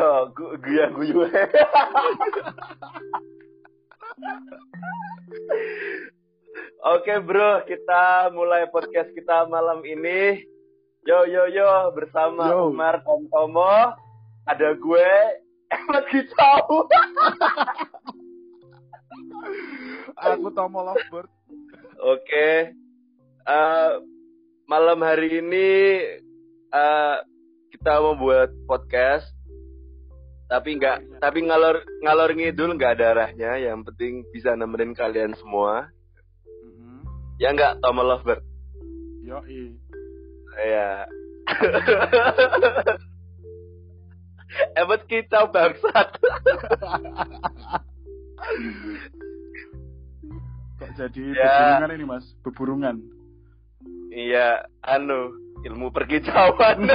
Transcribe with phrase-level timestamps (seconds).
[0.00, 1.28] Yo, gu guya guyu.
[6.80, 10.40] Oke bro, kita mulai podcast kita malam ini.
[11.04, 12.72] Yo yo yo bersama Yo.
[12.72, 13.92] Umar Tomtomo.
[14.48, 15.12] Ada gue
[15.68, 16.88] Ahmad Kicau.
[20.16, 21.28] Aku Tomo Lovebird.
[22.00, 22.72] Oke.
[23.44, 23.92] Eh,
[24.64, 25.68] malam hari ini
[26.72, 27.16] eh,
[27.68, 29.39] kita mau buat podcast.
[30.50, 33.54] Tapi nggak, tapi ngalor ngalor ngidul nggak ada arahnya.
[33.56, 35.86] Yang penting bisa nemenin kalian semua.
[36.66, 37.06] Mhm.
[37.38, 38.42] Ya nggak, Tomo Lovebird.
[39.22, 39.78] Yoi.
[40.58, 41.06] Ya.
[44.74, 46.10] Emot kita bangsat.
[50.80, 51.44] Kok jadi Ya.
[51.78, 52.24] beburungan ini mas?
[52.42, 52.96] Beburungan.
[54.10, 55.30] iya, anu,
[55.62, 56.82] ilmu perkicauan.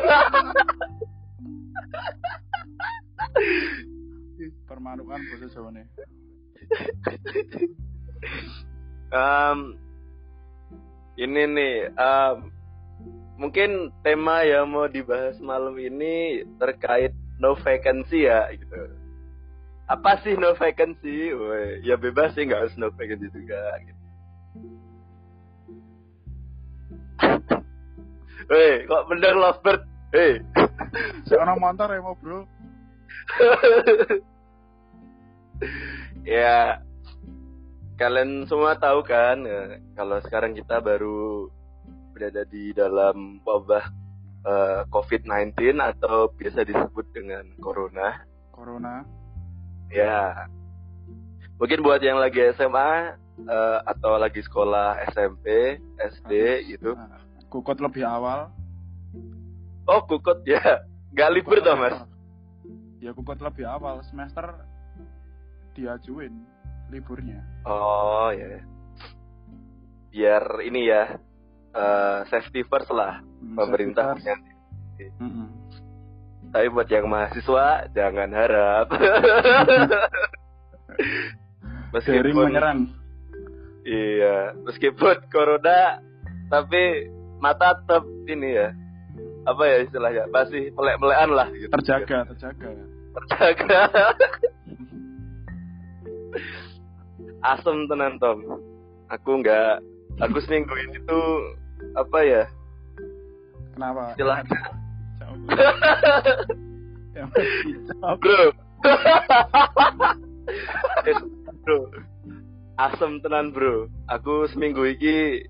[4.67, 5.85] Permanukan bahasa Jawa nih.
[9.15, 9.59] Em,
[11.15, 12.37] ini nih, em,
[13.39, 18.75] mungkin tema yang mau dibahas malam ini terkait no vacancy ya, gitu.
[19.85, 21.31] Apa sih no vacancy?
[21.31, 23.61] Woi, ya bebas sih, nggak harus no vacancy juga.
[23.85, 24.03] Gitu.
[28.45, 29.81] Hei, kok bener lovebird?
[30.13, 30.37] Hei.
[31.25, 32.45] Seorang motor ya mau bro.
[36.37, 36.79] ya
[37.95, 41.47] kalian semua tahu kan eh, kalau sekarang kita baru
[42.11, 43.85] berada di dalam wabah
[44.45, 48.23] eh, COVID-19 atau biasa disebut dengan corona.
[48.51, 49.03] Corona.
[49.91, 50.47] Ya.
[51.55, 53.15] Mungkin buat yang lagi SMA
[53.47, 56.31] eh, atau lagi sekolah SMP, SD
[56.75, 56.95] gitu.
[56.95, 57.23] Nah,
[57.55, 58.51] Kukut lebih awal.
[59.87, 60.83] Oh, kukut ya.
[61.15, 61.95] Gak libur toh, Mas?
[63.05, 64.65] Ya kukut lebih awal semester
[65.77, 66.41] diajuin
[66.89, 67.45] liburnya.
[67.69, 68.65] Oh, ya.
[70.09, 71.21] Biar ini ya
[71.77, 74.35] eh, safety first lah Hmm, pemerintah punya
[75.21, 75.47] Mm-mm.
[76.49, 78.87] Tapi buat yang mahasiswa jangan harap.
[81.93, 82.89] Meskipun menyerang.
[83.85, 85.99] iya, meskipun corona
[86.49, 87.11] tapi
[87.43, 88.71] mata tetap ini ya.
[89.45, 90.23] Apa ya istilahnya?
[90.31, 91.75] Masih melek-melekan lah gitu.
[91.75, 92.94] Terjaga, terjaga.
[93.15, 93.81] Terjaga.
[97.45, 98.43] Asem tenan Tom.
[99.09, 99.79] Aku nggak
[100.19, 101.55] aku seminggu ini tuh
[101.95, 102.43] apa ya?
[103.75, 104.11] Kenapa?
[104.15, 104.59] Istilahnya
[108.21, 108.51] bro
[111.63, 111.79] bro
[112.75, 115.47] asem tenan bro aku seminggu iki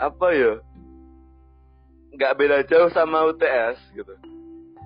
[0.00, 0.54] apa ya
[2.14, 4.14] nggak beda jauh sama UTS gitu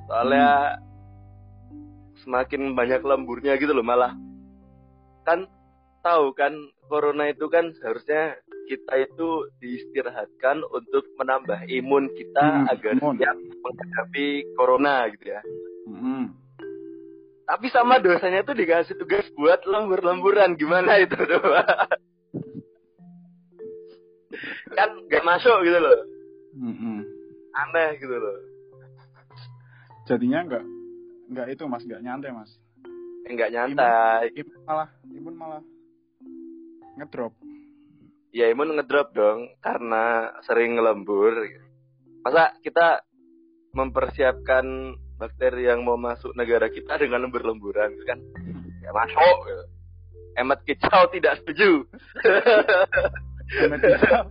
[0.09, 0.79] soalnya
[2.21, 4.13] semakin banyak lemburnya gitu loh malah
[5.23, 5.45] kan
[6.01, 6.55] tahu kan
[6.87, 13.17] corona itu kan seharusnya kita itu diistirahatkan untuk menambah imun kita Hmm, agar imun.
[13.17, 15.41] siap menghadapi corona gitu ya
[15.87, 16.33] Mm-mm.
[17.45, 21.41] tapi sama dosanya tuh dikasih tugas buat lembur-lemburan gimana itu tuh
[24.71, 25.99] kan gak masuk gitu loh
[26.57, 26.99] Mm-mm.
[27.55, 28.39] aneh gitu loh
[30.05, 30.65] Jadinya nggak
[31.29, 32.51] nggak itu mas, nggak nyantai mas.
[33.29, 35.63] Eh, nggak nyantai Imun malah, imun malah
[36.99, 37.33] ngedrop.
[38.35, 41.33] ya imun ngedrop dong karena sering lembur
[42.21, 43.01] masa kita
[43.73, 44.67] mempersiapkan
[45.17, 48.21] bakteri yang mau masuk negara kita dengan lembur-lemburan kan
[48.85, 49.65] ya masuk gitu.
[50.37, 51.89] emet kicau tidak setuju
[53.49, 54.29] Emet kicau.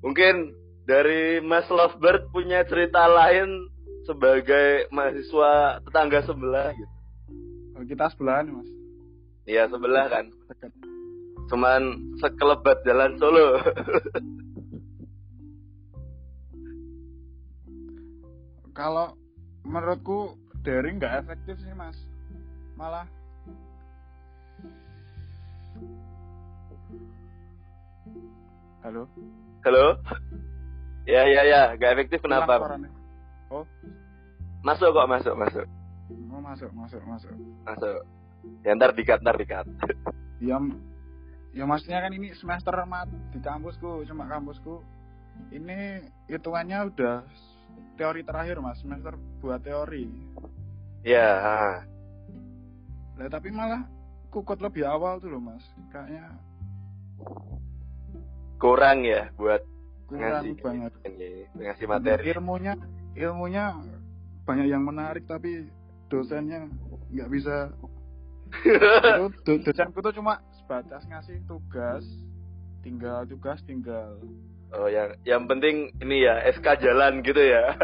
[0.00, 3.66] Mungkin dari Mas Lovebird punya cerita lain
[4.06, 6.94] sebagai mahasiswa tetangga sebelah gitu.
[7.74, 8.70] Oh, Kita sebelahan mas.
[9.50, 10.30] Iya sebelah kan.
[10.30, 10.70] Dekat.
[11.50, 11.82] Cuman
[12.22, 13.58] sekelebat jalan Solo.
[18.78, 19.18] Kalau
[19.66, 21.98] menurutku daring nggak efektif sih mas.
[22.78, 23.10] Malah
[28.86, 29.10] Halo.
[29.66, 29.98] Halo?
[31.06, 32.58] Ya ya ya, gak efektif kenapa?
[33.48, 33.62] Oh,
[34.66, 35.66] Masuk kok masuk masuk
[36.36, 37.32] mau masuk, masuk, masuk.
[37.64, 37.98] masuk.
[38.60, 39.64] Ya ntar dikat ntar dikat.
[40.38, 40.60] Ya,
[41.56, 44.84] ya maksudnya kan ini semester mat di kampusku, cuma kampusku.
[45.48, 47.24] Ini hitungannya udah
[47.96, 50.12] teori terakhir mas, semester buat teori.
[51.08, 51.32] Ya.
[53.16, 53.88] Lah tapi malah
[54.28, 56.36] kukut lebih awal tuh loh mas, kayaknya
[58.60, 59.64] Kurang ya buat
[60.06, 60.54] Ngasih.
[60.62, 60.92] banget.
[61.02, 62.30] ini ngasih materi.
[62.30, 62.74] Ilmunya
[63.18, 63.74] ilmunya
[64.46, 65.66] banyak yang menarik tapi
[66.06, 66.70] dosennya
[67.10, 67.74] nggak bisa.
[69.34, 72.06] Itu dosenku tuh cuma sebatas ngasih tugas
[72.86, 74.14] tinggal tugas tinggal.
[74.74, 77.74] Oh yang yang penting ini ya SK jalan gitu ya.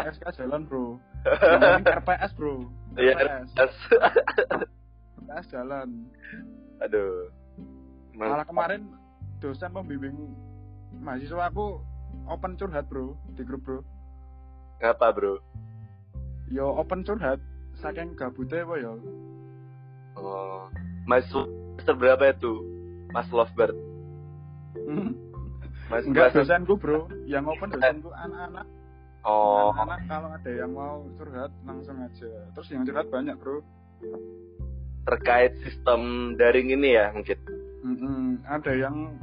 [0.00, 0.96] SK jalan bro.
[1.60, 2.64] Yang RPS bro.
[2.96, 3.52] Iya, RPS.
[5.20, 6.08] RPS jalan.
[6.80, 7.28] Aduh.
[8.16, 8.88] Malah kemarin
[9.40, 10.16] dosen pembimbing
[11.00, 11.80] mahasiswa aku
[12.28, 13.78] open curhat bro di grup bro.
[14.80, 15.34] Ngapa bro?
[16.52, 17.40] Yo open curhat
[17.80, 18.92] saking gabutnya apa ya
[20.20, 20.68] oh
[21.08, 22.60] mas semester berapa itu?
[23.10, 23.74] Mas Lovebird
[25.90, 27.10] mas enggak dosenku bro.
[27.26, 28.66] Yang open dosenku anak-anak.
[29.26, 29.74] Oh.
[29.74, 32.30] Anak-anak kalau ada yang mau curhat langsung aja.
[32.54, 33.60] Terus yang curhat banyak bro.
[35.08, 37.36] Terkait sistem daring ini ya mungkin
[37.80, 38.44] Mm-mm.
[38.44, 39.16] ada yang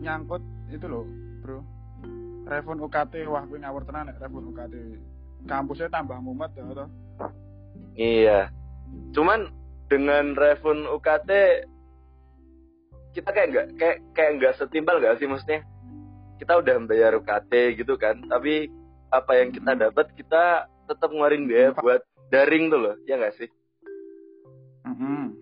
[0.00, 1.04] nyangkut itu loh
[1.40, 1.60] bro
[2.48, 4.74] Revon UKT wah gue ngawur tenan nek Revon UKT
[5.44, 6.88] kampusnya tambah mumet ya toh
[7.94, 8.40] iya
[9.12, 9.48] cuman
[9.88, 11.30] dengan Revon UKT
[13.12, 15.64] kita kayak nggak kayak kayak nggak setimpal nggak sih maksudnya
[16.38, 18.70] kita udah bayar UKT gitu kan tapi
[19.08, 19.82] apa yang kita Hmm.
[19.88, 21.80] dapat kita tetap ngeluarin biaya Hmm.
[21.82, 23.48] buat daring tuh loh ya nggak sih
[24.84, 25.32] Mm-mm.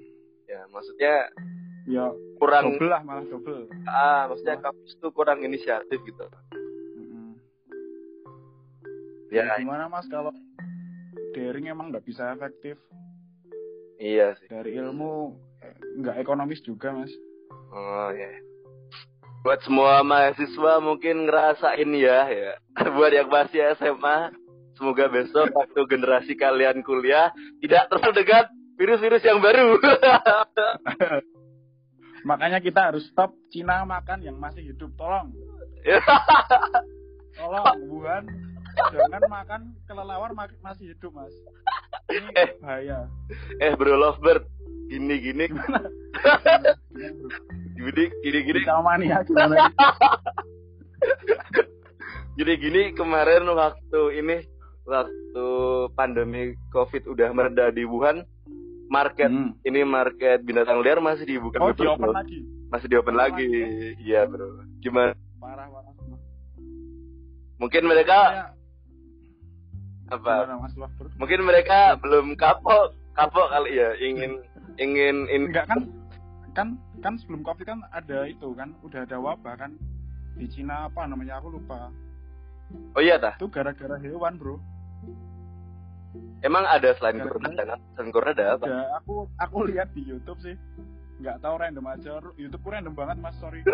[0.47, 1.31] ya maksudnya
[1.87, 3.71] ya kurang double lah malah double.
[3.87, 6.27] Ah maksudnya kampus tuh kurang inisiatif gitu.
[6.99, 7.39] Mm-mm.
[9.31, 10.35] ya Ya, gimana mas kalau
[11.33, 12.77] daring emang nggak bisa efektif?
[13.97, 14.51] Iya sih.
[14.51, 17.13] Dari ilmu eh, nggak ekonomis juga mas.
[17.73, 18.31] Oh ya.
[19.47, 22.53] Buat semua mahasiswa mungkin ngerasain ya ya.
[22.99, 24.35] Buat yang masih SMA
[24.77, 27.33] semoga besok waktu generasi kalian kuliah
[27.65, 29.81] tidak terdekat virus-virus yang baru
[32.27, 34.91] makanya kita harus stop Cina makan yang masih hidup.
[34.99, 35.31] Tolong.
[37.39, 38.27] Tolong Wuhan.
[38.93, 41.33] Jangan makan kelelawar masih hidup mas.
[42.11, 42.49] Ini Eh.
[42.61, 43.07] bahaya.
[43.63, 44.45] Eh bro lovebird.
[44.87, 45.91] Gini gini Gimana, bro?
[47.75, 49.67] gini gini gini Kita mania gimana?
[52.39, 54.47] Gini gini kemarin waktu ini
[54.87, 55.47] waktu
[55.99, 58.23] pandemi covid udah mereda di Wuhan
[58.87, 59.31] market.
[59.31, 59.55] Hmm.
[59.67, 61.59] ini market binatang liar masih dibuka.
[61.59, 62.17] Oh terus, di open bro.
[62.17, 62.39] lagi?
[62.71, 63.49] Masih di open lagi.
[64.03, 64.65] iya bro.
[64.83, 65.15] Gimana?
[65.37, 65.67] Parah
[67.57, 68.53] mungkin mereka
[70.13, 70.33] apa?
[70.45, 71.09] gimana mas Wah, bro?
[71.17, 74.45] mungkin mereka belum kapok kapok kali ya ingin
[74.77, 75.89] ingin in enggak kan
[76.53, 76.69] kan
[77.01, 79.73] kan sebelum covid kan ada itu kan udah ada wabah kan
[80.37, 81.89] di Cina apa namanya aku lupa.
[82.93, 83.41] Oh iya tah.
[83.41, 84.61] Itu gara-gara hewan bro
[86.41, 88.65] emang ada selain Gara-gara- corona ada selain corona ada apa?
[88.65, 88.81] Ada.
[88.99, 90.55] Aku aku lihat di YouTube sih.
[91.17, 92.11] Nggak tahu random aja.
[92.35, 93.37] YouTubeku random banget mas.
[93.37, 93.61] Sorry.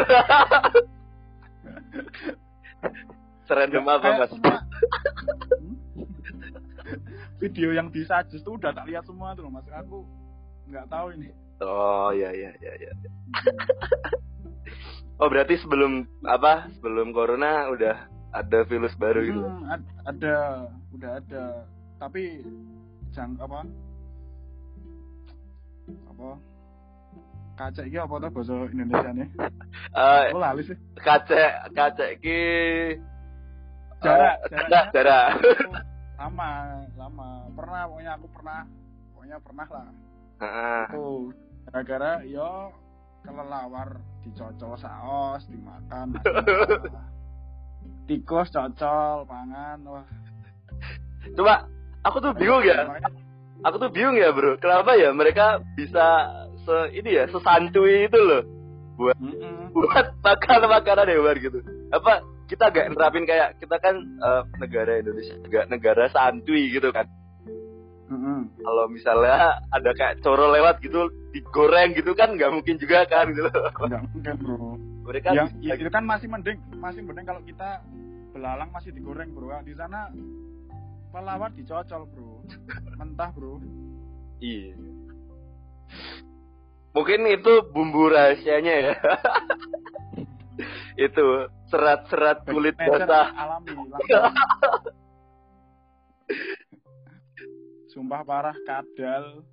[3.45, 4.31] Serandom apa mas?
[4.31, 4.65] semua-
[5.53, 5.77] Hmm?
[7.39, 9.67] video yang di suggest tuh udah tak lihat semua tuh mas.
[9.69, 10.07] Aku
[10.67, 11.31] nggak tahu ini.
[11.59, 12.93] Oh iya iya iya iya.
[15.17, 16.71] Oh berarti sebelum apa?
[16.75, 17.97] Sebelum corona udah
[18.33, 19.41] ada virus baru gitu?
[19.41, 20.37] Hmm, ad- ada.
[20.91, 21.45] Udah ada
[22.03, 22.43] tapi
[23.15, 23.63] jang apa?
[26.11, 26.31] Apa?
[27.55, 29.29] Kaca ini apa tuh bahasa Indonesia nih?
[29.95, 30.77] Eh, aku lali sih.
[30.99, 32.43] kacek kacek ki
[34.03, 34.81] Jarak, eh, jaraknya.
[34.91, 35.27] jarak.
[35.39, 35.55] Aku
[36.19, 36.51] lama
[36.99, 37.29] lama.
[37.55, 38.61] Pernah pokoknya aku pernah
[39.15, 39.87] pokoknya pernah lah.
[40.43, 40.83] Heeh.
[40.91, 41.31] tuh
[41.71, 42.75] gara-gara yo
[43.23, 46.19] kelelawar dicocol saos dimakan
[48.11, 50.07] tikus cocol pangan wah.
[51.39, 51.71] Coba
[52.03, 52.87] aku tuh bingung ya.
[53.63, 54.59] Aku tuh bingung ya, Bro.
[54.59, 56.31] Kenapa ya mereka bisa
[56.63, 58.43] se ini ya, sesantui itu loh
[58.99, 59.75] Mm-mm.
[59.75, 61.59] buat makan makanan hewan gitu.
[61.91, 67.09] Apa kita gak nerapin kayak kita kan eh, negara Indonesia juga negara santuy gitu kan.
[68.13, 68.53] Mm-mm.
[68.61, 73.49] Kalau misalnya ada kayak coro lewat gitu digoreng gitu kan nggak mungkin juga kan gitu.
[73.49, 74.71] Enggak mungkin bro
[75.03, 77.81] Mereka yang bisa itu kan masih mending masih mending kalau kita
[78.37, 80.13] belalang masih digoreng bro di sana
[81.13, 82.41] pelawar dicocol bro
[82.99, 83.61] mentah bro
[84.43, 84.75] Iya.
[86.99, 88.95] Mungkin itu bumbu rahasianya ya.
[91.07, 91.27] itu
[91.71, 93.31] serat-serat kulit basah.
[93.39, 93.71] alami
[97.95, 99.47] sumpah parah kadal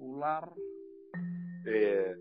[0.00, 0.48] ular
[1.68, 2.16] Iya.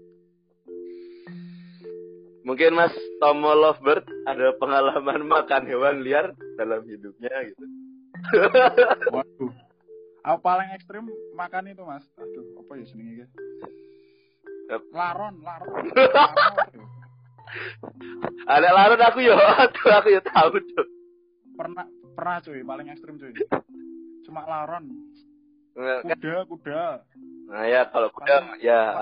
[2.44, 7.64] Mungkin Mas Tomo Lovebird ada pengalaman makan hewan liar dalam hidupnya gitu.
[9.12, 9.52] Waduh
[10.24, 13.36] aku paling ekstrim makan itu mas aduh apa ya senengnya gitu
[14.92, 16.84] laron laron Laron?
[18.44, 20.84] Ada larut aku yo, aduh aku yo tahu tuh.
[21.56, 23.32] Pernah pernah cuy, paling ekstrim cuy.
[24.28, 24.92] Cuma laron.
[25.72, 26.84] Kan- Kuda, kuda.
[27.48, 29.00] Nah ya kalau kuda ya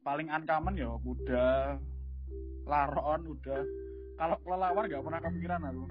[0.00, 1.76] Paling uncommon ya kuda.
[2.64, 3.62] Laron udah.
[4.16, 5.84] Kalau kelelawar gak pernah kepikiran aku.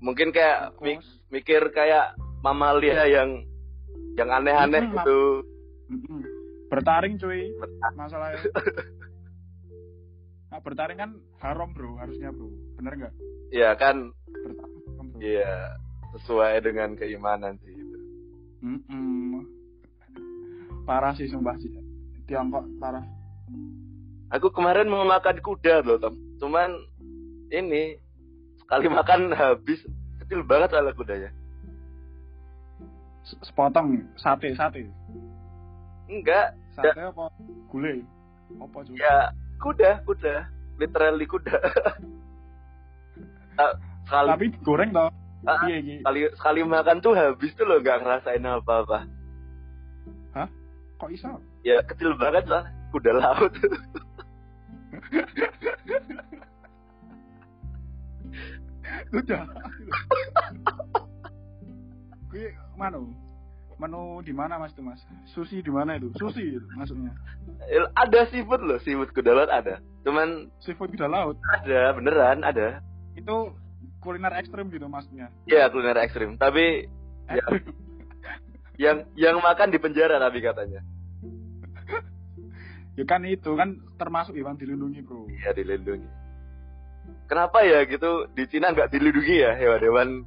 [0.00, 1.08] Mungkin kayak mi- Tikus.
[1.28, 3.44] mikir kayak mamalia yang
[4.14, 5.20] yang aneh-aneh Hmm, gitu.
[5.88, 6.20] Mm-mm.
[6.66, 7.52] Bertaring cuy,
[7.92, 8.40] masalahnya.
[10.50, 12.50] Nah, bertaring kan haram bro, harusnya bro.
[12.74, 13.14] Bener nggak?
[13.50, 15.18] Ya kan Bertaring haram, bro.
[15.22, 15.52] ya
[16.12, 17.70] sesuai dengan keimanan sih.
[17.70, 17.96] gitu.
[18.60, 19.46] Mm-mm.
[20.82, 21.70] Parah sih sumpah sih.
[22.26, 23.06] Tiongkok parah.
[24.30, 26.18] Aku kemarin mau makan kuda loh, Tom.
[26.38, 26.74] Cuman
[27.48, 27.94] ini
[28.70, 29.82] sekali makan habis
[30.22, 31.30] kecil banget soalnya kudanya.
[33.42, 34.86] Sepotong sate sate.
[36.06, 37.34] Enggak, Sate apa?
[37.66, 37.98] Gulai.
[38.62, 38.94] Apa cuy?
[38.94, 40.46] ya kuda, kuda.
[40.78, 41.58] Literally kuda.
[43.60, 43.76] Ah,
[44.08, 45.12] sekali, Tapi goreng toh.
[45.44, 45.96] Ah, Iya iya.
[46.00, 49.04] sekali sekali makan tuh habis tuh loh nggak ngerasain apa-apa.
[50.96, 51.42] Kok iso?
[51.60, 53.52] Ya kecil banget lah kuda laut.
[59.10, 59.42] Udah.
[62.30, 63.10] Kuwi manu?
[63.80, 65.00] Menu di mana Mas itu Mas?
[65.32, 66.12] Sushi di mana itu?
[66.20, 67.16] Sushi itu maksudnya.
[67.96, 69.80] ada seafood loh, seafood kuda laut ada.
[70.04, 71.40] Cuman Seafood di laut.
[71.48, 72.84] ada beneran ada.
[73.16, 73.56] Itu
[74.04, 75.32] kuliner ekstrim gitu maksudnya.
[75.48, 76.36] Ya kuliner ekstrim.
[76.36, 76.92] Tapi
[77.30, 77.44] Ya.
[78.80, 80.80] Yang yang makan di penjara tapi katanya.
[82.96, 85.28] ya kan itu kan termasuk hewan dilindungi, Bro.
[85.28, 86.08] Iya dilindungi.
[87.30, 90.26] Kenapa ya gitu di Cina nggak dilindungi ya hewan-hewan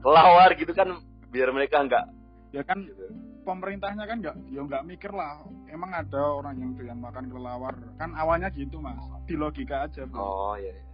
[0.00, 0.96] kelawar gitu kan
[1.28, 2.04] biar mereka nggak
[2.48, 3.04] Ya kan gitu.
[3.44, 8.16] pemerintahnya kan nggak ya nggak mikir lah emang ada orang yang doyan makan kelelawar kan
[8.16, 8.96] awalnya gitu mas
[9.28, 10.72] di logika aja bro Oh iya.
[10.72, 10.84] iya.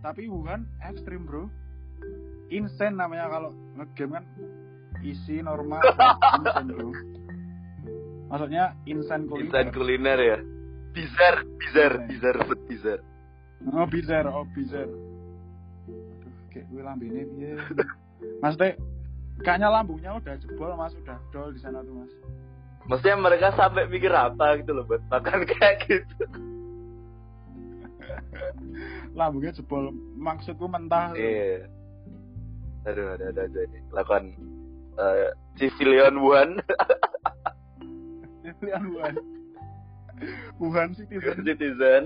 [0.00, 1.50] tapi Wuhan ekstrim bro
[2.48, 4.24] insane namanya kalau ngegame kan
[5.02, 5.82] isi normal
[6.38, 6.90] insane bro
[8.30, 10.38] maksudnya insane kuliner Insan kuliner ya.
[10.90, 12.98] Bizar, bizar, bizar, food bizar.
[13.68, 14.88] Oh bizar oh bizar
[15.88, 17.52] aduh kayak gue lambene piye
[18.42, 18.72] maksudnya
[19.44, 22.12] kayaknya lambungnya udah jebol mas udah dol di sana tuh mas
[22.88, 26.26] Maksudnya mereka sampai mikir apa gitu loh buat makan kayak gitu.
[29.18, 31.68] lambungnya jebol maksudku mentah Iya.
[32.88, 33.78] Aduh, ada ada aja ini.
[33.92, 34.32] Lakukan
[34.96, 36.58] uh, civilian Wuhan,
[38.60, 39.14] Pilihan Wuhan.
[40.60, 41.36] Wuhan Citizen.
[41.44, 42.04] citizen.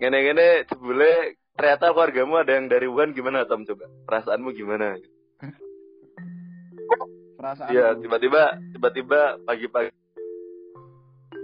[0.00, 3.86] Gene-gene jebule ternyata keluargamu ada yang dari Wuhan gimana Tom coba?
[4.08, 4.98] Perasaanmu gimana?
[7.38, 7.70] Perasaan.
[7.74, 8.06] Iya, lu.
[8.06, 9.90] tiba-tiba tiba-tiba pagi-pagi.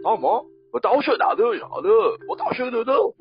[0.06, 0.46] Oh, mau?
[0.70, 1.88] 我倒是打的啥的，
[2.28, 3.12] 我打是的的，哇，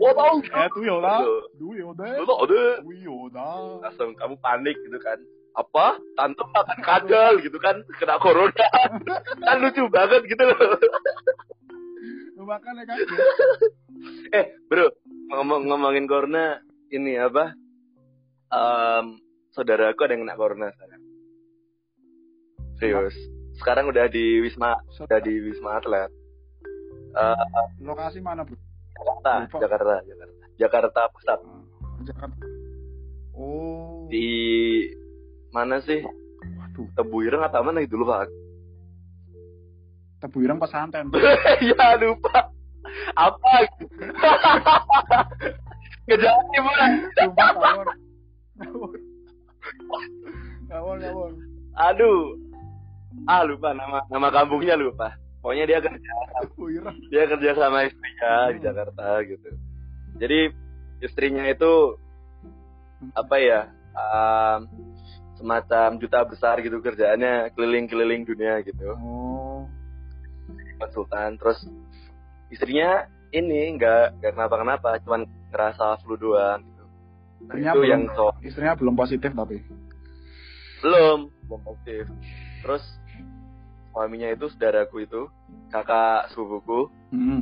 [0.00, 1.20] 我倒是 Eh, tuh yoda.
[1.20, 1.42] Tuh.
[1.60, 3.48] Duh yoda.的的， Duh yoda.
[3.84, 5.20] langsung kamu panik gitu kan
[5.54, 8.66] apa tante makan kadal gitu kan kena corona
[9.44, 10.80] kan lucu banget gitu loh
[12.39, 12.97] Kan?
[14.39, 14.87] eh bro
[15.29, 17.51] ngomong ngomongin corona ini apa
[18.49, 19.19] Em
[19.51, 21.01] saudaraku ada yang kena corona sekarang
[22.79, 23.15] serius
[23.59, 26.07] sekarang udah di wisma udah di wisma atlet
[27.09, 27.35] Eh,
[27.81, 28.53] Lokasi mana, Bro?
[28.93, 29.49] Jakarta.
[29.57, 31.63] Jakarta Jakarta Jakarta pusat Ah,
[32.05, 32.45] Jakarta.
[33.33, 34.05] Oh.
[34.13, 34.29] di
[35.49, 36.05] mana sih
[36.55, 38.29] Waduh, Tebu Ireng atau mana itu lupa
[40.19, 41.07] Tebu Ireng pesantren.
[41.63, 42.51] ya lupa.
[43.15, 43.51] Apa?
[46.09, 47.87] Kejadian gimana Sumpah ngawur.
[50.69, 50.97] Ngawur.
[50.99, 51.31] Ngawur,
[51.77, 52.19] aduh.
[53.25, 55.13] Ah lupa nama nama kampungnya lupa.
[55.39, 56.11] Pokoknya dia kerja.
[57.13, 58.65] Dia kerja sama istrinya di Hmm.
[58.65, 59.49] Jakarta gitu.
[60.19, 60.39] Jadi
[60.99, 61.95] istrinya itu
[63.15, 63.61] apa ya
[63.95, 64.59] um,
[65.39, 68.97] semacam duta besar gitu kerjaannya keliling-keliling dunia gitu.
[68.99, 69.28] Oh.
[70.79, 71.59] Konsultan terus
[72.49, 76.83] istrinya ini nggak nggak kenapa-kenapa cuman ngerasa flu doang gitu
[77.41, 79.57] nah, Istrinya itu belum- yang so Istrinya belum positif tapi.
[80.79, 82.03] belum belum positif
[82.59, 82.83] terus
[83.89, 85.21] suaminya itu saudaraku itu
[85.69, 87.41] kakak sepupuku Hmm.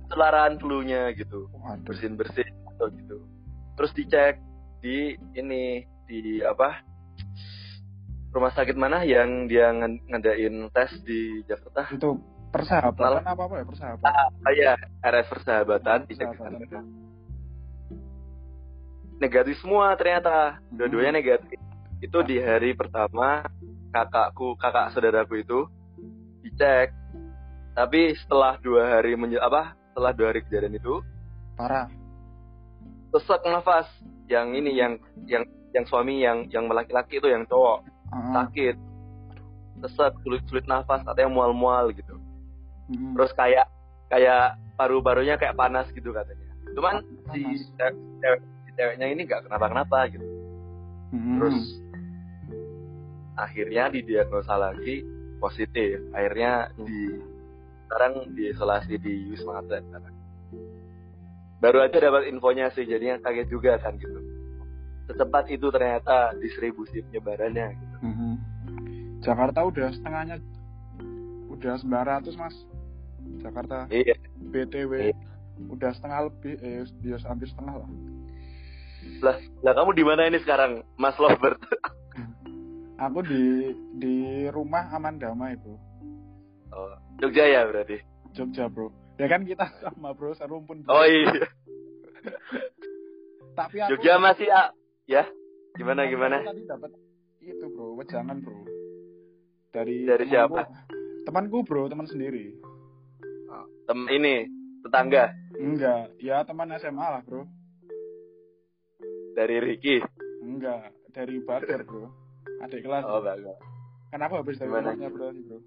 [0.00, 1.82] ketularan flu-nya gitu Waduh.
[1.84, 3.18] bersin bersin atau gitu
[3.74, 4.38] terus dicek
[4.78, 6.80] di ini di apa
[8.30, 12.14] rumah sakit mana yang dia ngadain tes di Jakarta Itu
[12.50, 13.64] persahabatan Malah- apa apa ya?
[13.64, 14.10] Persahabatan?
[14.42, 14.72] ah ya
[15.06, 15.98] RS persahabatan.
[16.06, 16.84] Persahabatan.
[19.20, 20.58] negatif semua ternyata.
[20.58, 20.76] Hmm.
[20.76, 21.58] dua-duanya negatif.
[22.00, 23.44] Itu di hari pertama
[23.92, 25.68] kakakku kakak saudaraku itu
[26.42, 26.90] dicek.
[27.76, 29.76] Tapi setelah dua hari menje apa?
[29.92, 31.00] Setelah dua hari kejadian itu
[31.54, 31.86] parah.
[33.14, 33.86] sesak nafas.
[34.30, 34.92] Yang ini yang
[35.26, 37.84] yang yang suami yang yang laki-laki itu yang cowok.
[38.10, 38.32] Heeh.
[38.34, 38.76] sakit.
[39.80, 42.19] Sesak sulit sulit nafas katanya mual-mual gitu
[42.90, 43.14] Mm-mm.
[43.14, 43.66] terus kayak
[44.10, 46.94] kayak paru-parunya kayak panas gitu katanya cuman
[47.30, 47.60] si Panas.
[47.78, 50.26] ce- cewek si ceweknya ini nggak kenapa-kenapa gitu
[51.14, 51.36] Mm-mm.
[51.38, 51.58] terus
[53.34, 55.06] akhirnya didiagnosa lagi
[55.38, 57.16] positif akhirnya di
[57.86, 60.14] sekarang diisolasi di Wisma Atlet sekarang.
[61.58, 64.20] baru aja dapat infonya sih jadinya kaget juga kan gitu
[65.10, 67.96] secepat itu ternyata distribusi penyebarannya gitu.
[68.06, 68.32] Mm-mm.
[69.20, 70.38] Jakarta udah setengahnya
[71.50, 72.54] udah 900 mas
[73.38, 73.86] Jakarta.
[73.92, 74.18] Iya.
[74.50, 75.14] BTW Iya.
[75.70, 77.90] udah setengah lebih eh dia hampir setengah lah.
[79.20, 81.60] Lah lah kamu di mana ini sekarang Mas Lovebird?
[83.08, 85.72] Aku di di rumah aman damai bro
[86.74, 87.96] oh, Jogja ya berarti?
[88.32, 88.92] Jogja bro.
[89.18, 90.32] Ya kan kita sama bro.
[90.36, 90.96] Serumpun bro.
[90.96, 91.48] oh iya.
[93.56, 94.48] Tapi aku Jogja masih
[95.08, 95.24] ya?
[95.76, 96.40] Gimana gimana?
[96.44, 96.90] tadi dapat
[97.40, 97.96] itu bro.
[97.98, 98.56] Wejangan bro.
[99.70, 100.56] Dari Dari temanku.
[100.56, 100.60] siapa?
[101.28, 101.88] temanku bro.
[101.88, 102.56] Teman sendiri
[103.90, 104.46] tem ini
[104.86, 105.34] tetangga?
[105.58, 106.14] Enggak.
[106.22, 107.42] Ya teman SMA lah bro.
[109.34, 109.98] Dari Ricky?
[110.40, 110.94] Enggak.
[111.10, 112.06] Dari Badar bro.
[112.62, 113.02] Adik kelas.
[113.02, 113.58] Oh bagus
[114.10, 114.94] kenapa habis dari Gimana?
[114.94, 115.58] rumahnya bro bro?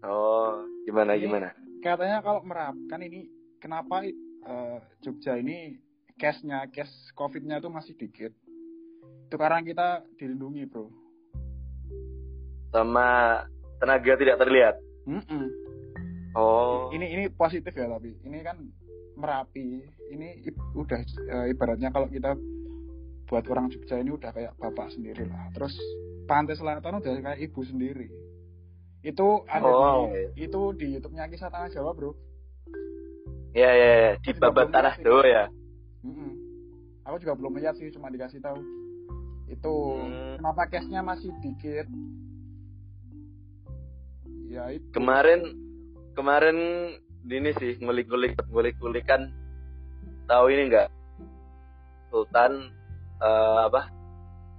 [0.00, 1.48] Oh gimana Ini- gimana?
[1.80, 3.24] katanya kalau merap kan ini
[3.56, 5.76] kenapa eh, Jogja ini
[6.16, 8.32] case-nya case COVID-nya itu masih dikit?
[9.28, 10.88] Itu karena kita dilindungi bro.
[12.70, 13.40] Sama
[13.76, 14.76] tenaga tidak terlihat?
[15.04, 15.44] Mm-mm.
[16.34, 18.56] Oh ini ini positif ya tapi ini kan
[19.14, 20.40] merapi ini
[20.74, 22.34] udah eh, ibaratnya kalau kita
[23.26, 25.74] buat orang Jogja ini udah kayak bapak sendiri lah terus
[26.26, 28.08] pantai selatan udah kayak ibu sendiri
[29.00, 30.10] itu ada Oh.
[30.12, 32.12] di itu di YouTube-nya kisah tanah Jawa bro
[33.50, 34.10] ya ya, ya.
[34.18, 34.94] di babat tanah.
[34.98, 35.44] Jawa ya
[36.02, 36.32] Mm-mm.
[37.02, 38.60] aku juga belum lihat sih cuma dikasih tahu
[39.46, 40.38] itu Hmm.
[40.38, 41.86] kenapa case-nya masih dikit
[44.46, 45.54] ya itu kemarin
[46.20, 46.58] kemarin
[47.24, 49.32] ini sih ngulik-ngulik ngulik-ngulikan.
[50.28, 50.88] Tahu ini enggak
[52.12, 52.70] Sultan
[53.24, 53.88] eh, apa?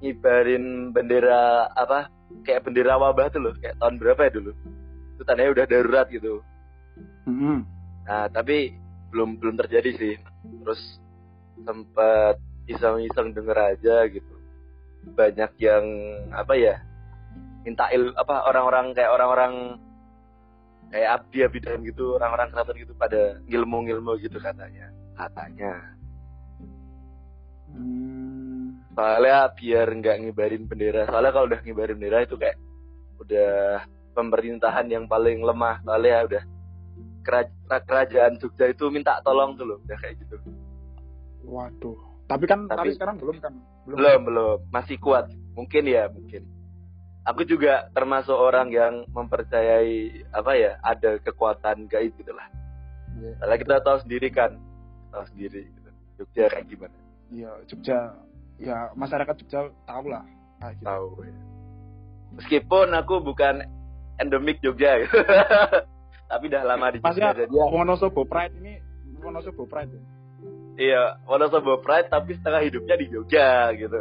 [0.01, 2.09] Ngibarin bendera apa?
[2.41, 4.51] Kayak bendera wabah tuh loh kayak tahun berapa ya dulu?
[5.15, 6.41] Itu tandanya udah darurat gitu.
[7.29, 7.63] Mm-mm.
[8.01, 8.73] nah tapi
[9.13, 10.15] belum belum terjadi sih.
[10.65, 10.81] Terus
[11.61, 14.33] sempat iseng-iseng denger aja gitu.
[15.13, 15.85] Banyak yang
[16.33, 16.75] apa ya
[17.61, 19.77] minta il apa orang-orang kayak orang-orang
[20.91, 25.73] kayak abdi abidan gitu orang-orang keraton gitu pada ngilmu-ngilmu gitu katanya katanya
[27.71, 28.83] Hmm.
[28.91, 32.59] soalnya biar nggak ngibarin bendera soalnya kalau udah ngibarin bendera itu kayak
[33.17, 33.79] udah
[34.11, 36.43] pemerintahan yang paling lemah soalnya udah
[37.23, 37.55] kera-
[37.87, 40.35] kerajaan Jogja itu minta tolong tuh loh udah kayak gitu
[41.41, 41.97] Waduh.
[42.27, 43.53] Tapi kan tapi, Tapi- sekarang belum kan?
[43.81, 46.43] belum belum masih kuat mungkin ya mungkin
[47.23, 49.93] aku juga termasuk orang yang mempercayai
[50.29, 52.47] apa ya ada kekuatan gaib gitu lah
[53.11, 53.35] Iya.
[53.37, 54.51] soalnya kita tahu sendiri kan
[55.11, 55.89] tahu sendiri gitu.
[56.17, 56.95] Jogja kayak gimana
[57.27, 57.99] Iya, Jogja.
[58.55, 60.23] Ya masyarakat Jogja tahu lah.
[60.57, 60.85] Kayak gitu.
[60.85, 61.35] tahu ya.
[62.33, 63.55] meskipun aku bukan
[64.15, 65.17] endemik Jogja gitu.
[66.31, 68.73] tapi udah lama di Jogja jadi ya, Wonosobo Pride ini
[69.19, 69.91] Wonosobo Pride.
[69.91, 70.01] ya?
[70.79, 73.99] iya Wonosobo Pride tapi setengah hidupnya di Jogja gitu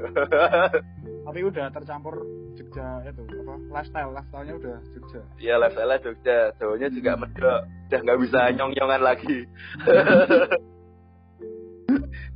[1.21, 2.25] Tapi udah tercampur
[2.57, 3.55] Jogja itu apa?
[3.71, 5.21] Lifestyle, lifestyle-nya udah Jogja.
[5.37, 9.39] Iya lifestyle Jogja, cowoknya juga medok, udah nggak bisa nyong-nyongan lagi.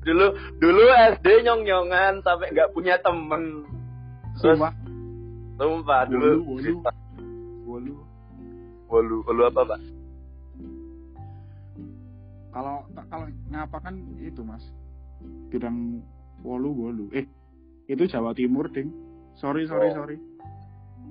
[0.05, 0.27] dulu
[0.61, 0.83] dulu
[1.17, 3.65] SD nyong-nyongan sampai nggak punya temen.
[4.37, 4.73] Terus Sumpah,
[5.57, 6.33] sumpah dulu.
[6.45, 6.73] Wolu,
[7.65, 7.95] wolu.
[9.25, 9.43] Wolu.
[9.49, 9.81] Apa pak?
[12.55, 14.63] Kalau kalau ngapa kan itu Mas.
[15.51, 15.99] Bidang
[16.47, 17.05] Wolu Wolu.
[17.11, 17.27] Eh,
[17.87, 18.89] itu Jawa Timur, Ding.
[19.37, 19.97] Sorry, sorry, Oh.
[19.97, 20.17] sorry.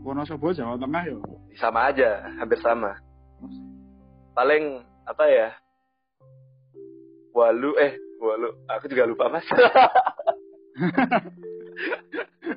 [0.04, 1.16] Wonosobo Jawa Tengah ya.
[1.56, 2.98] Sama aja, hampir sama.
[4.34, 5.50] Paling apa ya?
[7.32, 9.46] Walu eh walu, aku juga lupa mas.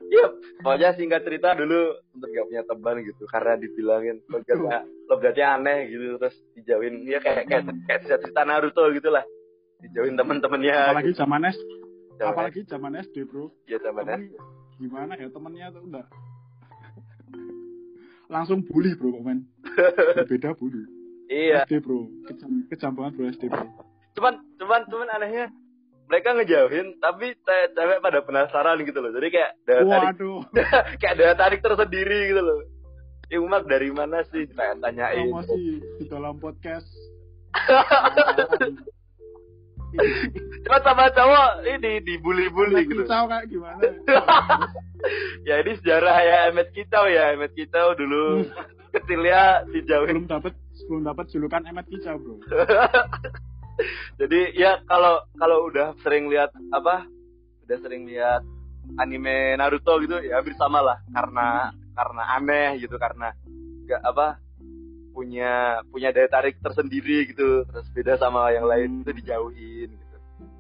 [0.07, 0.27] Iya,
[0.63, 1.79] pokoknya singkat cerita dulu
[2.11, 7.47] sempet gak punya teman gitu karena dibilangin logatnya logatnya aneh gitu terus dijauhin ya kayak
[7.47, 9.23] kayak kayak cerita, Naruto gitu lah
[9.83, 11.59] dijauhin teman-temannya Apalagi zaman S,
[12.17, 13.53] Zaman apalagi zaman SD, Bro.
[13.69, 14.23] ya zaman Temen,
[14.77, 16.07] gimana ya temennya tuh enggak
[18.35, 19.47] langsung bully bro komen
[20.31, 20.83] beda bully.
[21.27, 21.67] Iya.
[21.67, 22.07] SD bro.
[22.27, 23.67] Kejam, kejam banget bro SD bro.
[24.15, 25.51] Cuman cuman cuman anehnya
[26.07, 29.11] mereka ngejauhin tapi ce- cewek pada penasaran gitu loh.
[29.11, 30.17] Jadi kayak daya tarik
[31.03, 32.61] kayak daya tarik tersendiri gitu loh.
[33.27, 34.47] Ini Umar dari mana sih?
[34.55, 36.87] Saya tanyain promosi di dalam podcast
[40.67, 43.05] cuma sama cowok ini dibully-bully gitu.
[43.07, 43.81] kicau kayak gimana?
[45.47, 48.43] Ya ini sejarah ya Emet Kicau ya Emet Kicau dulu.
[48.91, 50.27] Kecilnya dijauhin.
[50.27, 52.37] Belum dapat belum dapat julukan emet kicau bro.
[54.21, 57.05] Jadi ya kalau kalau udah sering lihat apa
[57.69, 58.41] udah sering lihat
[58.97, 60.99] anime Naruto gitu ya hampir sama lah.
[61.13, 63.33] Karena karena aneh gitu karena
[63.87, 64.41] nggak apa
[65.17, 67.65] punya punya daya tarik tersendiri gitu.
[67.65, 70.17] Terus beda sama yang lain itu dijauhin gitu.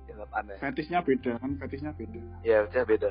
[0.08, 0.56] Dianggap aneh.
[0.56, 2.20] Fetisnya beda kan fetisnya beda.
[2.40, 3.10] Ya udah beda.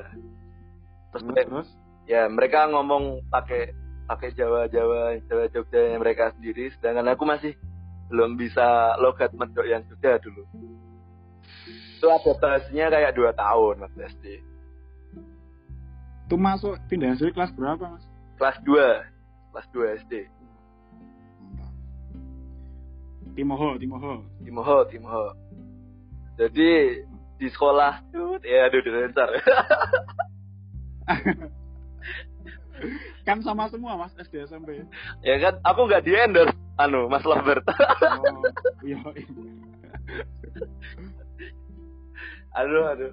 [1.14, 1.70] Terus mereka- terus?
[2.10, 3.70] ya mereka ngomong pakai
[4.10, 6.74] pakai Jawa Jawa Jawa Jogja mereka sendiri.
[6.74, 7.54] Sedangkan aku masih
[8.10, 10.42] belum bisa logat mendok yang Jogja dulu.
[11.96, 14.42] Itu adaptasinya kayak dua tahun mas SD
[16.26, 18.04] tuh masuk pindah SD kelas berapa mas?
[18.36, 20.12] Kelas 2 kelas 2 SD
[23.36, 24.24] Timoho Timoho.
[24.40, 25.36] Timoho Timoho.
[26.40, 27.04] Jadi
[27.36, 29.28] di sekolah tuh ya aduh direncar
[33.28, 34.80] kan sama semua mas SD SMP
[35.20, 38.40] ya kan aku nggak di endorse anu Mas Lovebird oh
[38.88, 38.96] iya
[42.56, 43.12] aduh aduh.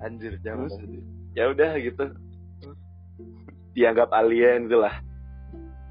[0.00, 0.70] Anjir jangan
[1.36, 2.04] ya udah gitu.
[3.76, 4.94] Dianggap alien gitu lah.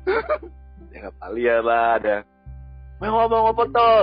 [0.89, 2.15] Dianggap alien lah ada
[2.99, 3.99] mau ngomong apa toh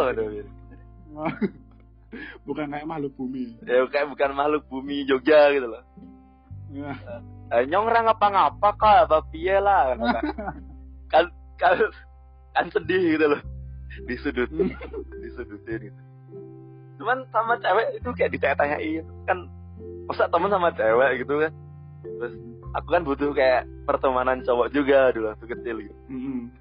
[2.49, 3.57] bukan kayak makhluk bumi.
[3.67, 5.83] Ya kayak bukan makhluk bumi Jogja gitu loh.
[6.73, 6.93] Ya.
[7.55, 9.95] eh, nyong ra ngapa-ngapa kak apa piye lah
[11.13, 11.25] kan.
[11.61, 11.77] Kan
[12.57, 13.41] kan sedih gitu loh.
[14.09, 14.49] Disudut
[15.21, 16.01] disudutin gitu.
[16.97, 19.39] Cuman sama cewek itu kayak ditanya-tanyain kan
[20.09, 21.53] masa temen sama cewek gitu kan.
[22.05, 22.35] Terus
[22.77, 25.97] aku kan butuh kayak pertemanan cowok juga dulu waktu kecil gitu.
[26.13, 26.53] Mm-mm.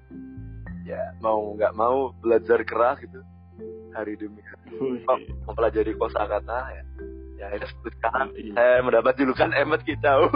[0.86, 3.18] Ya mau nggak mau belajar keras gitu.
[3.90, 4.70] Hari demi hari.
[4.78, 5.02] Wih.
[5.02, 6.84] Mem- mempelajari kosakata ya.
[7.36, 7.68] Ya itu
[7.98, 8.52] sekarang Iya.
[8.56, 10.30] saya mendapat julukan Emet Kicau.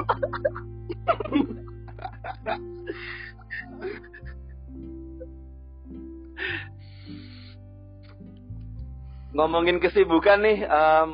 [9.30, 11.08] Ngomongin kesibukan nih em,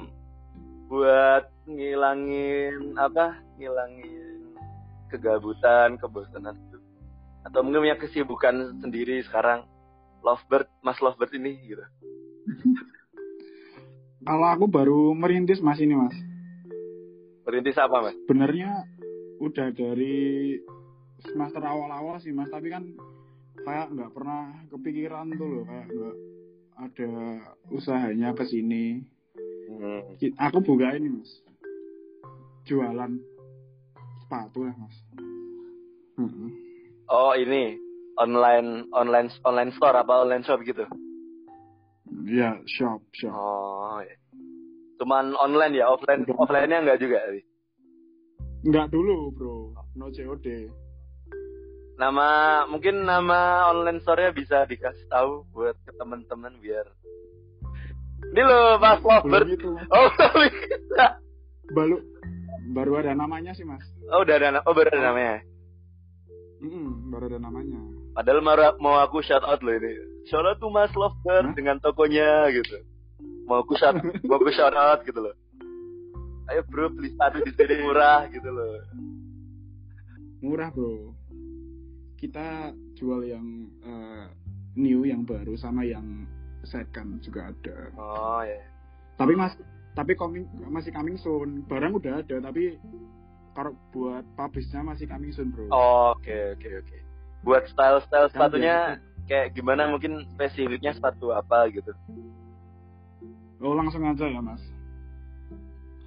[0.88, 3.36] buat ngilangin apa?
[3.60, 4.56] Ngilangin
[5.12, 6.56] kegabutan kebosanan
[7.46, 9.62] atau mungkin punya kesibukan sendiri sekarang.
[10.26, 11.84] Lovebird mas lovebird ini gitu.
[14.26, 16.16] Kalau aku baru merintis mas ini mas.
[17.46, 18.16] Merintis apa mas?
[18.26, 18.90] sebenarnya
[19.38, 20.58] udah dari
[21.22, 22.50] semester awal-awal sih mas.
[22.50, 22.90] Tapi kan
[23.62, 26.16] kayak nggak pernah kepikiran tuh loh kayak nggak
[26.74, 27.10] ada
[27.70, 29.06] usahanya ke sini.
[29.70, 30.18] Hmm.
[30.50, 31.30] Aku buka ini mas.
[32.66, 33.14] Jualan
[34.26, 34.96] sepatu lah mas.
[36.18, 36.65] Mm-mm.
[37.06, 37.78] Oh ini
[38.16, 40.82] online online online store apa online shop gitu?
[42.26, 44.14] ya shop shop Oh, iya.
[44.96, 46.34] cuman online ya offline Udah.
[46.38, 47.18] offline-nya enggak juga.
[47.30, 47.42] Wi?
[48.66, 49.56] nggak dulu bro
[49.94, 50.70] no COD
[51.96, 52.28] Nama
[52.68, 56.84] mungkin nama online store-nya bisa dikasih tahu buat ke teman-teman biar.
[58.26, 59.48] Ini loh Mas belum Lovebird.
[59.48, 60.08] itu mas Oh,
[61.76, 61.96] baru
[62.68, 63.80] baru ada namanya sih mas
[64.12, 65.36] oh udah ada oh baru ada namanya.
[66.56, 67.80] Mm-mm, baru ada namanya
[68.16, 69.92] Padahal mau, mau aku shout out loh ini.
[70.24, 71.52] Shout out tuh Mas Hah?
[71.52, 72.80] dengan tokonya gitu.
[73.44, 75.36] Mau aku shout mau aku shout out gitu loh.
[76.48, 78.78] Ayo bro beli sepatu di sini murah gitu loh.
[80.40, 81.10] murah bro
[82.16, 83.44] kita jual yang
[83.82, 84.26] eh,
[84.78, 86.24] new yang baru sama yang
[86.62, 88.62] second juga ada Oh ya.
[89.16, 89.52] tapi mas
[89.96, 92.76] tapi coming masih coming soon barang udah ada tapi
[93.56, 96.96] kalau buat publishnya masih coming soon bro Oh, Oke oke oke.
[97.40, 101.96] Buat style style Kan sepatunya kayak gimana mungkin spesifiknya sepatu apa gitu.
[103.56, 104.60] oh langsung aja ya mas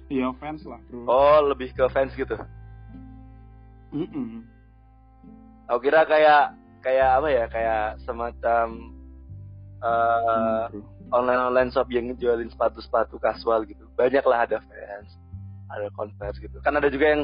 [0.06, 2.38] iya fans lah bro Oh lebih ke fans gitu.
[3.90, 4.46] Mm-mm.
[5.66, 8.66] Aku kira kayak kayak apa ya kayak semacam
[9.80, 10.80] eh bro.
[11.10, 13.82] online online shop yang jualin sepatu sepatu kasual gitu.
[13.98, 15.10] Banyak lah ada fans,
[15.70, 16.58] ada converse gitu.
[16.60, 17.22] Kan ada juga yang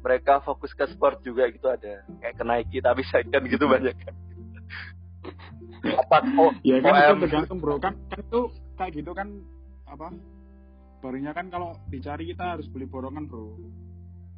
[0.00, 4.14] mereka fokus ke sport juga gitu ada kayak ke Nike tapi second gitu banyak kan.
[5.82, 7.20] Apa oh, ya kan itu OM.
[7.20, 8.40] tergantung bro kan kan itu
[8.74, 9.28] kayak gitu kan
[9.84, 10.08] apa
[10.98, 13.58] barunya kan kalau dicari kita harus beli borongan bro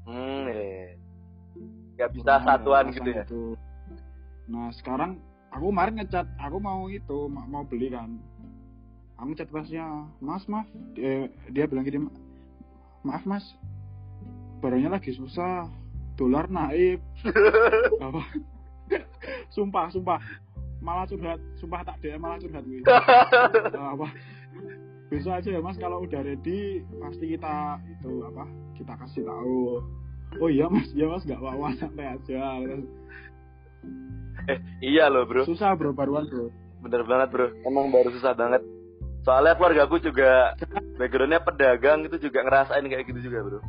[0.04, 1.00] Hmm, iya.
[1.96, 3.24] Gak bisa Borongan satuan gitu ya.
[3.24, 3.42] itu.
[4.44, 5.16] nah sekarang
[5.48, 8.20] aku kemarin ngecat aku mau itu ma- mau beli kan
[9.16, 9.86] aku chat pasnya
[10.18, 12.04] mas maaf dia, dia bilang gini
[13.04, 13.44] maaf mas.
[14.64, 15.68] Barunya lagi susah.
[16.14, 17.02] Dolar naik
[18.06, 18.22] apa?
[19.52, 20.20] Sumpah sumpah.
[20.80, 21.40] Malah curhat.
[21.60, 22.64] Sumpah tak DM malah curhat.
[22.68, 22.80] Gue
[23.76, 24.08] apa?
[25.12, 25.76] Besok aja ya mas.
[25.76, 28.44] Kalau udah ready pasti kita itu apa?
[28.78, 29.84] Kita kasih tahu.
[30.40, 30.88] Oh iya mas.
[30.96, 31.22] Iya mas.
[31.28, 31.68] Nggak apa-apa.
[31.76, 32.42] Santai aja.
[34.48, 35.44] Eh, iya loh bro.
[35.44, 35.92] Susah bro.
[35.92, 36.48] Baruan bro.
[36.80, 37.46] Bener banget bro.
[37.66, 38.62] Emang baru susah banget
[39.24, 40.52] soalnya keluarga aku juga
[41.00, 43.60] backgroundnya pedagang itu juga ngerasain kayak gitu juga bro.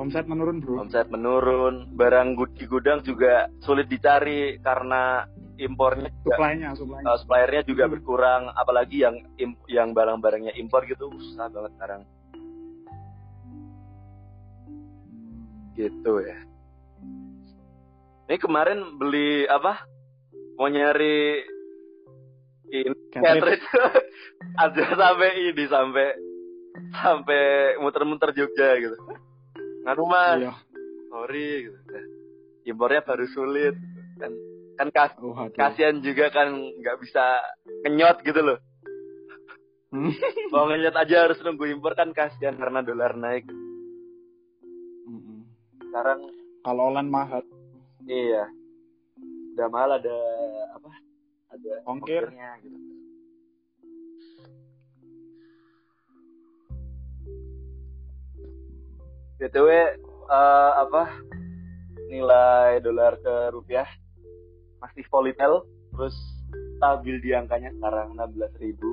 [0.00, 0.80] Omset menurun bro.
[0.80, 5.28] Omset menurun barang di gudang juga sulit dicari karena
[5.60, 7.92] impornya supply-nya supply uh, suppliernya juga hmm.
[7.94, 9.20] berkurang apalagi yang
[9.68, 12.02] yang barang-barangnya impor gitu susah banget sekarang.
[15.76, 16.38] Gitu ya.
[18.32, 19.84] Ini kemarin beli apa?
[20.56, 21.44] Mau nyari
[22.72, 23.66] ini cartridge
[24.64, 26.06] aja sampai ini sampai
[26.96, 27.42] sampai
[27.84, 28.96] muter-muter Jogja gitu.
[29.84, 30.40] Nganu mas.
[30.40, 30.52] Iya.
[31.12, 31.80] sorry gitu.
[32.72, 33.76] Impornya baru sulit.
[34.16, 34.32] Kan
[34.72, 37.44] kan kas oh, kasihan juga kan nggak bisa
[37.84, 38.58] kenyot gitu loh.
[39.92, 40.08] Hmm.
[40.52, 43.44] mau ngenyot aja harus nunggu impor kan kasihan karena dolar naik.
[45.84, 46.24] Sekarang
[46.64, 47.44] kalau online mahal.
[48.08, 48.48] Iya.
[49.52, 50.16] Udah mahal ada
[50.72, 50.88] apa
[51.52, 52.78] ada ongkirnya gitu.
[59.36, 59.68] Btw
[60.30, 61.12] uh, apa?
[62.08, 63.88] Nilai dolar ke rupiah.
[64.80, 66.16] Masih volatile terus
[66.78, 68.88] stabil di angkanya sekarang 16 ribu.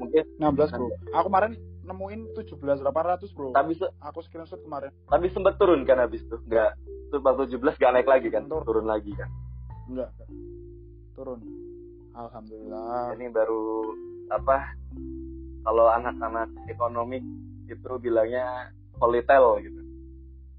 [0.00, 0.90] Mungkin 16 bro.
[1.14, 1.52] aku kemarin
[1.86, 3.54] nemuin 17.800 bro.
[3.54, 4.90] Tapi se aku screenshot kemarin.
[5.06, 6.72] Tapi sempat turun kan habis itu nggak
[7.14, 8.50] tujuh 17 nggak naik lagi kan?
[8.50, 9.30] Turun, turun lagi kan?
[9.86, 10.10] Enggak
[11.14, 11.40] turun
[12.14, 13.94] alhamdulillah ini baru
[14.30, 14.74] apa
[15.64, 17.24] kalau anak-anak ekonomi
[17.64, 18.68] itu bilangnya
[19.00, 19.80] volatile gitu.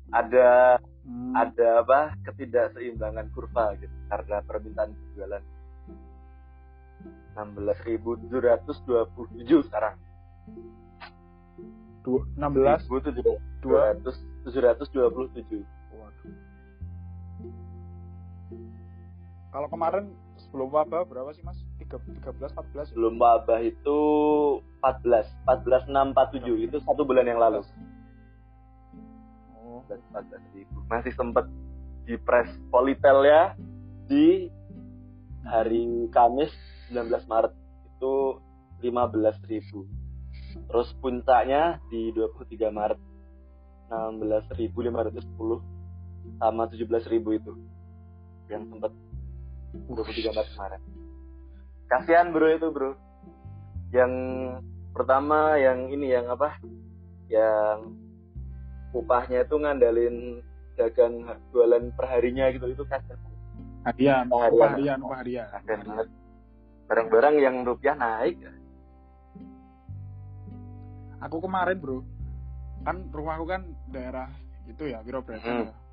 [0.09, 1.37] Ada hmm.
[1.37, 5.41] ada apa ketidakseimbangan kurva gitu karena permintaan penjualan
[7.37, 9.97] 16.727 sekarang.
[12.01, 13.13] Du 16 200
[14.45, 15.65] 727.
[19.49, 20.11] Kalau kemarin
[20.55, 21.59] sebelum wabah berapa sih Mas?
[21.83, 22.95] 13 14.
[22.95, 23.99] Sebelum wabah itu
[24.79, 27.59] 14, 14 6 47 itu satu bulan yang lalu.
[29.91, 30.15] 14
[30.55, 31.43] ribu masih sempat
[32.07, 33.51] di press politel ya
[34.07, 34.47] di
[35.43, 36.55] hari Kamis
[36.87, 37.51] 19 Maret
[37.91, 38.39] itu
[38.79, 39.83] 15 ribu
[40.71, 42.95] terus puncaknya di 23 Maret
[43.91, 47.51] 16.510 sama 17.000 itu
[48.47, 48.95] yang sempat
[49.89, 50.81] 23 Maret kemarin.
[51.85, 52.91] Kasihan bro itu bro.
[53.93, 54.13] Yang
[54.91, 56.57] pertama yang ini yang apa?
[57.29, 57.95] Yang
[58.95, 60.17] upahnya itu ngandalin
[60.75, 62.99] dagang jualan perharinya gitu itu kan
[63.87, 66.07] harian upah harian upah harian banget.
[66.85, 68.39] Barang-barang yang rupiah naik.
[71.23, 72.05] Aku kemarin bro
[72.85, 74.29] kan rumahku kan daerah
[74.69, 75.33] itu ya Wiro hmm.
[75.33, 75.84] aku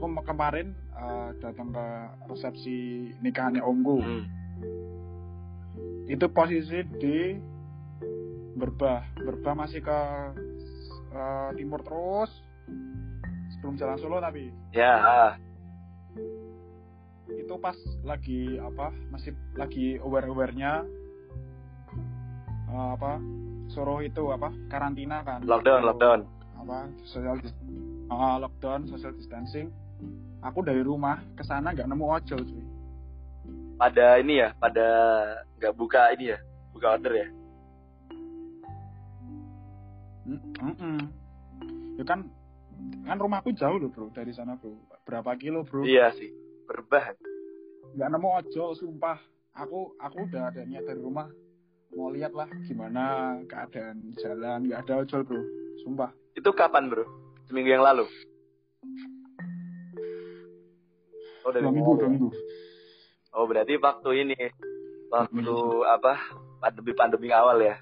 [0.00, 1.86] kemarin uh, datang ke
[2.30, 4.24] resepsi nikahannya omku hmm.
[6.10, 7.38] itu posisi di
[8.54, 9.02] berbah.
[9.18, 10.00] Berbah masih ke
[11.14, 12.30] uh, timur terus.
[13.56, 14.50] Sebelum jalan Solo tapi.
[14.74, 15.34] Ya
[17.44, 17.76] itu pas
[18.06, 20.80] lagi apa masih lagi aware awarenya
[22.72, 23.20] uh, apa
[23.68, 25.44] Solo itu apa karantina kan.
[25.44, 26.20] Lockdown Atau, lockdown.
[26.64, 27.36] Apa social
[28.12, 29.72] uh, lockdown social distancing
[30.40, 32.64] aku dari rumah ke sana nggak nemu ojol cuy
[33.74, 34.86] pada ini ya pada
[35.58, 36.38] nggak buka ini ya
[36.72, 37.28] buka order ya
[40.24, 40.40] Mm
[40.80, 40.98] -mm.
[42.00, 42.24] Ya kan
[43.04, 44.72] kan rumahku jauh loh bro dari sana bro.
[45.04, 45.84] Berapa kilo bro?
[45.84, 46.32] Iya sih.
[46.64, 47.12] Berbah.
[47.92, 49.20] Gak nemu ojol sumpah.
[49.52, 51.28] Aku aku udah ada niat dari rumah
[51.94, 55.42] mau lihat lah gimana keadaan jalan nggak ada ojol bro
[55.86, 57.06] sumpah itu kapan bro
[57.46, 58.06] seminggu yang lalu
[61.44, 62.28] oh dari dua minggu dua minggu
[63.36, 64.40] oh berarti waktu ini
[65.12, 66.12] waktu apa
[66.58, 67.76] pandemi pandemi awal ya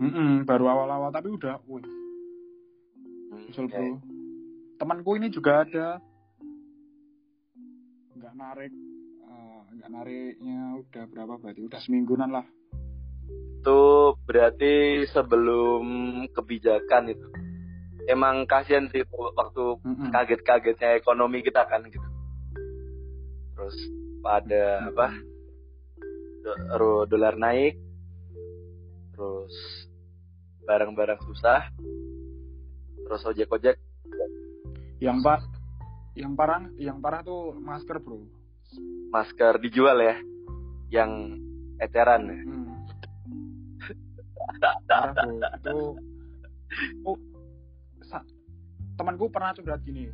[0.00, 1.84] Mm -mm, baru awal-awal tapi udah, wih.
[3.52, 3.76] Usul bro.
[3.76, 3.92] Okay.
[4.80, 6.00] Temanku ini juga ada.
[8.16, 8.72] Nggak narik,
[9.28, 11.60] uh, nggak nariknya udah berapa berarti?
[11.68, 12.46] Udah semingguan lah.
[13.60, 15.84] Itu berarti sebelum
[16.32, 17.28] kebijakan itu.
[18.08, 19.64] Emang kasihan sih waktu
[20.12, 22.08] kaget-kagetnya ekonomi kita kan gitu.
[23.56, 23.76] Terus
[24.24, 25.08] pada apa?
[27.04, 27.76] dolar naik
[29.12, 29.54] terus
[30.64, 31.68] barang-barang susah
[33.04, 33.76] terus ojek ojek
[35.00, 35.44] yang pak
[36.16, 38.24] yang parah yang parah tuh masker bro
[39.12, 40.16] masker dijual ya
[40.88, 41.36] yang
[41.76, 42.88] eceran hmm.
[44.88, 45.78] parah bro itu
[47.04, 47.18] oh,
[49.00, 50.12] temanku pernah curhat gini.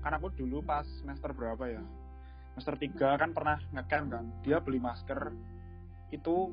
[0.00, 1.82] Karena aku dulu pas semester berapa ya?
[2.52, 4.24] Semester 3 kan pernah ngecamp kan.
[4.42, 5.32] Dia beli masker.
[6.10, 6.52] Itu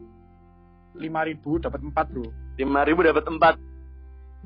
[0.95, 2.27] 5000 dapat 4 bro.
[2.57, 3.55] lima ribu dapat empat.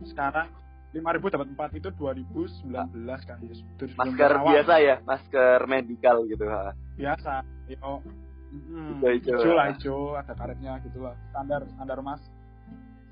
[0.03, 0.51] Sekarang
[0.91, 2.75] 5000 dapat 4 itu 2019
[3.23, 3.37] kan.
[3.39, 3.55] Ya
[3.95, 4.45] masker awal.
[4.51, 4.95] biasa ya?
[5.01, 6.75] Masker medical gitu ha.
[6.97, 8.03] biasa yo.
[8.51, 9.39] Mm, Hijau-hijau.
[9.39, 11.15] hijau lah hijau ada karetnya gitu lah.
[11.31, 12.19] Standar standar mas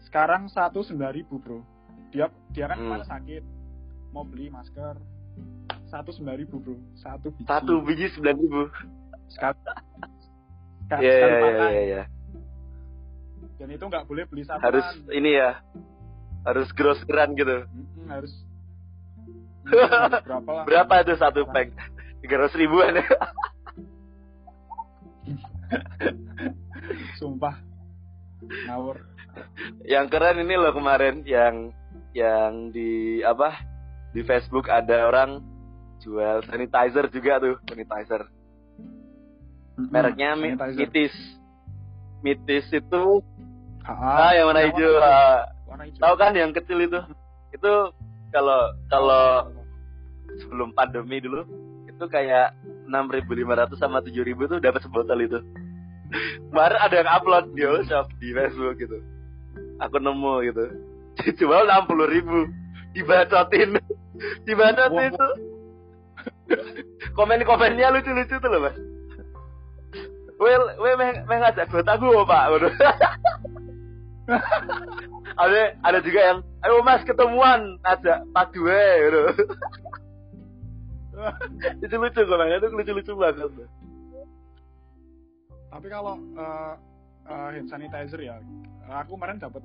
[0.04, 1.60] sekarang satu sembilan ribu bro.
[2.12, 3.08] Dia dia kan Hmm.
[3.08, 3.44] sakit
[4.12, 4.98] mau beli masker.
[5.90, 6.76] Satu sembilan ribu bro.
[6.96, 7.46] Satu biji.
[7.48, 8.62] Satu biji sembilan ribu.
[9.30, 9.58] Sekali.
[10.86, 11.70] Sekali, Iya sekali iya iya pakai.
[11.70, 12.04] iya iya.
[13.60, 14.64] dan itu nggak boleh beli satuan.
[14.64, 15.52] Harus ini ya.
[16.48, 17.68] Harus grosseran gitu.
[17.68, 18.34] Mm-mm, harus.
[19.68, 20.64] Harus berapa lah?
[20.66, 21.70] Berapa tuh satu pack?
[22.20, 23.00] tiga ratus ribuan.
[23.00, 23.08] Ya
[27.20, 27.56] sumpah.
[28.66, 28.98] Ngawur.
[29.86, 31.70] Yang keren ini loh kemarin yang
[32.18, 33.54] yang di apa
[34.10, 35.42] di Facebook ada orang
[36.00, 38.22] jual sanitizer juga tuh sanitizer.
[39.80, 40.80] Mereknya Mi- sanitizer.
[40.80, 41.16] Mitis.
[42.20, 43.04] Mitis itu
[43.80, 44.92] Ah, ah yang warna yang hijau.
[45.02, 45.50] ah.
[45.66, 46.02] warna hijau.
[46.04, 47.00] Tahu kan yang kecil itu?
[47.50, 47.74] Itu
[48.30, 49.50] kalau kalau
[50.38, 51.42] sebelum pandemi dulu
[51.90, 52.54] itu kayak
[52.86, 53.26] 6.500
[53.76, 54.14] sama 7.000
[54.46, 55.40] tuh dapat sebotol itu.
[56.50, 58.98] Kemarin ada yang upload di shop di Facebook gitu.
[59.80, 60.64] Aku nemu gitu.
[61.26, 62.46] Dijual 60 ribu
[62.94, 63.78] dibacotin
[64.48, 65.34] dibacotin Wah, tuh
[67.18, 68.78] komen-komennya lucu-lucu tuh loh mas
[70.40, 72.64] Well, well, meh, meh ngajak gue tahu pak,
[75.36, 79.22] ada ada juga yang, ayo mas ketemuan, ajak pak gue, gitu.
[81.84, 83.52] lucu-lucu komennya tuh lucu-lucu banget.
[85.68, 86.74] Tapi kalau eh,
[87.28, 88.40] eh, hand sanitizer ya,
[88.88, 89.60] aku kemarin dapat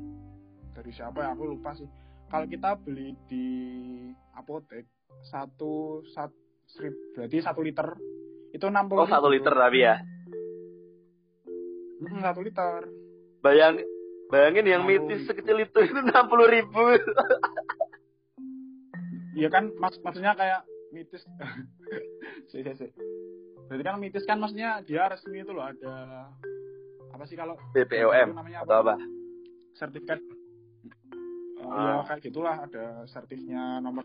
[0.75, 1.39] dari siapa ya?
[1.39, 1.87] Aku lupa sih.
[2.35, 3.47] Kalau kita beli di
[4.35, 4.91] apotek
[5.31, 6.35] satu sat,
[6.67, 7.95] strip, berarti satu liter
[8.51, 9.07] itu enam Oh puluh.
[9.07, 10.03] satu liter tapi ya.
[12.03, 12.91] satu liter.
[13.39, 13.79] Bayang,
[14.35, 16.11] bayangin yang mitis sekecil itu itu 60
[16.59, 16.83] ribu.
[19.35, 20.63] Iya kan, mas, maksudnya kayak
[20.95, 21.23] mitis.
[22.51, 22.87] si, si, si.
[23.71, 26.31] Berarti kan mitis kan maksudnya dia resmi itu loh ada
[27.15, 28.95] apa sih kalau BPOM atau apa?
[29.75, 30.34] sertifikat Oh.
[31.65, 34.05] Ya kayak gitulah ada sertifnya nomor.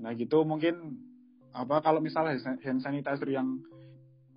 [0.00, 1.00] Nah gitu mungkin
[1.56, 3.58] apa kalau misalnya hand sanitizer yang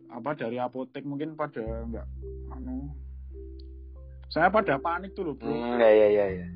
[0.10, 2.08] apa dari apotek mungkin pada enggak
[2.56, 2.89] anu.
[4.30, 5.50] Saya pada panik tuh loh bro.
[5.50, 6.48] Hmm, ya ya ya ya.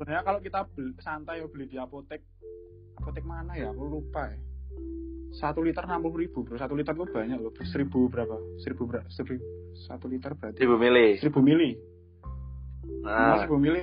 [0.00, 2.24] sebenarnya kalau kita beli, santai beli di apotek
[2.96, 3.68] apotek mana ya?
[3.72, 4.40] Aku lupa ya.
[5.36, 6.56] Satu liter enam puluh ribu bro.
[6.56, 7.64] Satu liter tuh banyak loh bro.
[7.68, 8.36] seribu berapa?
[8.64, 9.44] Seribu berapa seribu
[9.88, 10.60] satu liter berarti.
[10.60, 11.20] Ibu milih.
[11.20, 11.76] seribu mili
[13.00, 13.82] Nah, seribu mili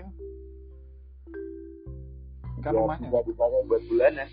[2.68, 3.08] kan rumahnya.
[3.08, 4.28] bisa dipakai buat bulan ya.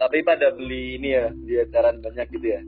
[0.00, 2.62] Tapi pada beli ini ya, di eceran banyak gitu ya.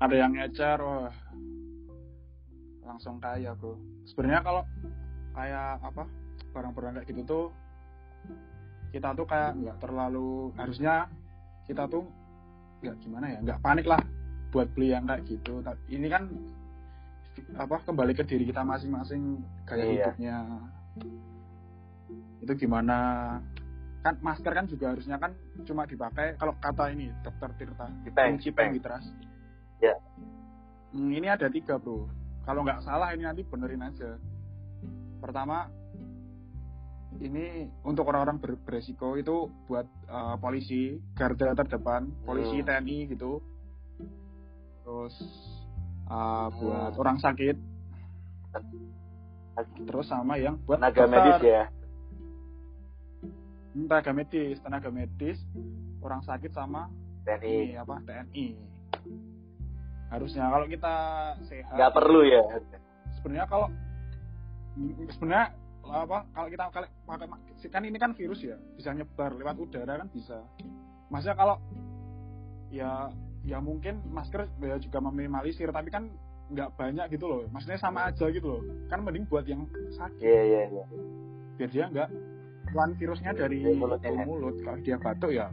[0.00, 1.12] ada yang ngecer wah.
[2.88, 3.76] Langsung kaya bro.
[4.08, 4.62] Sebenarnya kalau
[5.36, 6.04] kayak apa
[6.50, 7.46] barang-barang kayak gitu tuh
[8.90, 11.06] kita tuh kayak nggak terlalu harusnya
[11.70, 12.02] kita tuh
[12.82, 14.02] nggak gimana ya nggak panik lah
[14.50, 16.26] buat beli yang kayak gitu ini kan
[17.54, 19.92] apa kembali ke diri kita masing-masing gaya Iya.
[20.10, 20.36] hidupnya
[22.40, 22.98] itu gimana
[24.00, 27.86] kan masker kan juga harusnya kan cuma dipakai kalau kata ini dokter Tirta
[28.72, 29.04] di teras.
[29.76, 29.92] Ya.
[30.90, 32.08] Hmm, ini ada tiga bro.
[32.48, 34.16] Kalau nggak salah ini nanti benerin aja.
[35.20, 35.68] Pertama,
[37.20, 42.66] ini untuk orang-orang ber- beresiko itu buat eh, polisi garda terdepan, polisi Hmm.
[42.72, 43.44] TNI gitu.
[44.90, 45.14] Terus
[46.10, 46.98] eh, buat Hmm.
[46.98, 47.54] orang sakit.
[49.80, 51.14] Terus sama yang buat Tenaga dokter.
[51.14, 51.62] medis ya.
[53.70, 55.38] Hmm, Tenaga medis, tenaga medis,
[56.00, 56.90] orang sakit sama
[57.22, 57.54] TNI.
[57.68, 58.46] ini apa TNI
[60.10, 60.94] harusnya kalau kita
[61.46, 62.42] sehat Nggak perlu ya.
[63.14, 63.68] sebenarnya kalau
[65.06, 65.46] sebenarnya
[65.84, 67.28] apa kalau kita kalau pakai
[67.68, 70.42] kan ini kan virus ya bisa nyebar lewat udara kan bisa
[71.06, 71.56] maksudnya kalau
[72.68, 73.06] ya
[73.44, 76.08] ya mungkin masker ya juga meminimalisir tapi kan
[76.50, 77.40] nggak banyak gitu loh.
[77.54, 78.62] Maksudnya sama aja gitu loh.
[78.90, 79.64] Kan mending buat yang
[79.94, 80.20] sakit.
[80.20, 80.86] Iya iya iya.
[81.60, 82.08] biar dia nggak
[82.72, 84.24] keluar virusnya dari Dari mulutnya, ya.
[84.24, 84.56] mulut.
[84.64, 85.46] Kalau dia batuk ya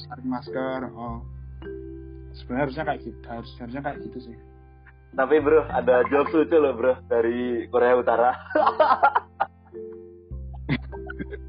[0.00, 0.80] cari masker.
[0.94, 1.20] Oh.
[2.30, 4.36] Sebenarnya harusnya kayak gitu harus harusnya kayak gitu sih.
[5.10, 8.30] Tapi bro, ada jokes lucu loh bro dari Korea Utara.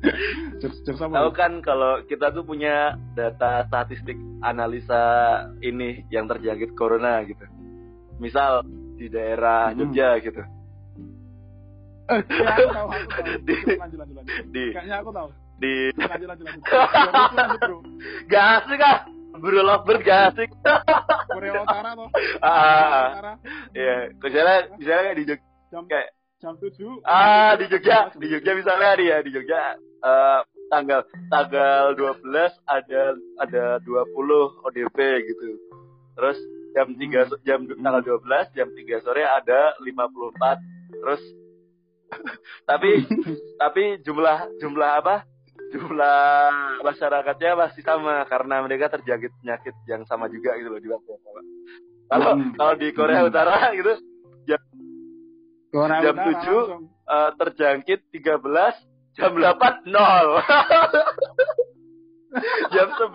[0.01, 5.01] Tahu kan kalau kita tuh punya data statistik analisa
[5.61, 7.45] ini yang terjangkit corona gitu.
[8.17, 8.65] Misal
[8.97, 9.77] di daerah Hmm.
[9.79, 10.41] Jogja gitu.
[12.11, 12.17] Ya,
[12.57, 13.25] aku tahu, aku tahu.
[13.47, 14.35] Di- Lanjut, lanjut, lanjut.
[14.51, 15.27] di- Kayaknya aku tahu.
[15.57, 16.63] Di Lanjut, lanjut, lanjut.
[16.65, 17.77] Lanjut, lanjut, bro.
[18.27, 18.99] gak asik ah.
[19.31, 20.49] Bro lover gak asik.
[21.29, 22.09] Korea Utara toh.
[22.41, 23.33] Korea ah, Utara
[23.71, 23.95] iya.
[24.17, 26.09] Misalnya, misalnya kayak di Jogja jam kayak
[26.41, 26.99] jam 7.
[27.07, 29.59] ah di Jogja, di Jogja misalnya nih ya di Jogja
[30.01, 32.21] eh, tanggal tanggal 12
[32.63, 33.01] ada
[33.37, 34.13] ada 20
[34.63, 35.47] ODP gitu.
[36.13, 36.37] Terus
[36.71, 40.57] jam 3 so- jam tanggal 12 jam 3 sore ada 54.
[40.93, 41.21] Terus
[42.69, 42.91] tapi
[43.61, 45.15] tapi jumlah jumlah apa?
[45.71, 46.51] Jumlah
[46.83, 51.23] masyarakatnya masih sama karena mereka terjangkit penyakit yang sama juga gitu loh di waktu yang
[51.23, 51.41] sama.
[52.11, 52.51] Kalau Hmm.
[52.59, 53.29] kalau di Korea Hmm.
[53.31, 53.93] Utara gitu
[55.71, 56.69] Korea jam Utara 7, langsung.
[57.07, 58.75] eh, terjangkit 13,
[59.17, 60.27] jam 8 nol.
[62.73, 63.11] jam 9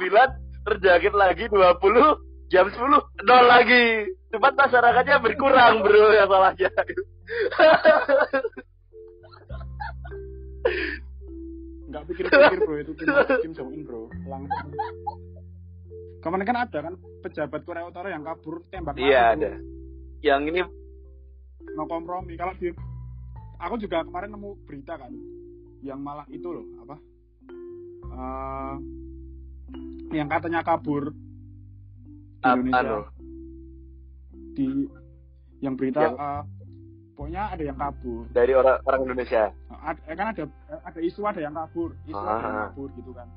[0.67, 4.13] terjangkit lagi 20, jam 10 nol lagi.
[4.35, 6.69] Cuman masyarakatnya berkurang bro ya salahnya.
[11.87, 13.07] Enggak pikir-pikir bro itu Kim,
[13.47, 14.11] Kim Jong Un bro.
[14.27, 14.75] Langsung.
[16.21, 19.55] Kemarin kan ada kan pejabat Korea Utara yang kabur tembak Iya ada.
[20.21, 20.67] Yang ini
[21.77, 22.75] no kompromi kalau di
[23.63, 25.15] aku juga kemarin nemu berita kan
[25.87, 26.97] yang malah itu loh apa?
[28.07, 28.75] Eh,
[30.13, 31.15] yang katanya kabur
[32.37, 32.79] di Indonesia.
[32.79, 32.99] anu
[34.53, 34.67] di
[35.59, 36.43] yang berita Yang- eh,
[37.13, 38.23] pokoknya ada yang kabur.
[38.31, 39.43] Dari orang orang Indonesia.
[39.71, 40.45] ada, kan ada
[40.83, 41.95] ada isu ada yang kabur.
[42.05, 42.65] Isu ada yang Ah.
[42.69, 43.29] kabur gitu kan.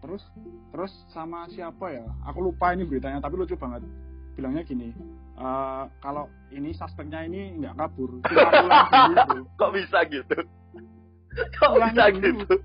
[0.00, 0.22] Terus
[0.70, 2.06] terus sama siapa ya?
[2.24, 3.84] Aku lupa ini beritanya tapi lucu banget.
[4.32, 4.92] Bilangnya gini
[5.36, 8.70] eh, kalau ini suspeknya ini nggak kabur pulang dulu.
[9.60, 10.36] Kok bisa gitu?
[11.30, 12.26] Kok Pulang bisa dulu.
[12.42, 12.56] gitu?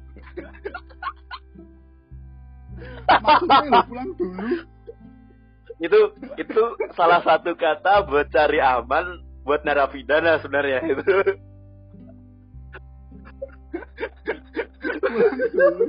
[3.06, 4.48] maksudnya lo pulang dulu.
[5.76, 6.00] Itu
[6.40, 6.64] itu
[6.96, 10.80] salah satu kata buat cari aman buat narapidana sebenarnya.
[10.82, 11.04] Itu.
[15.04, 15.86] pulang dulu.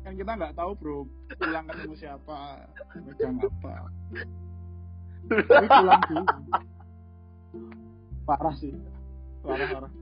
[0.00, 0.98] Kan kita nggak tahu bro.
[1.36, 2.40] Pulang ketemu siapa
[2.96, 3.74] megang apa.
[5.28, 6.24] Tapi pulang dulu.
[8.24, 8.72] Parah sih.
[9.42, 9.99] Parah parah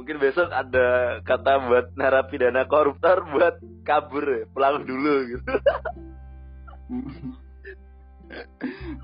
[0.00, 5.44] Mungkin besok ada kata buat narapidana koruptor buat kabur ya, pulang dulu gitu.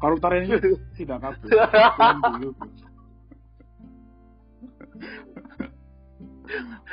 [0.02, 0.54] koruptor ini
[0.94, 2.50] tidak kabur pulang dulu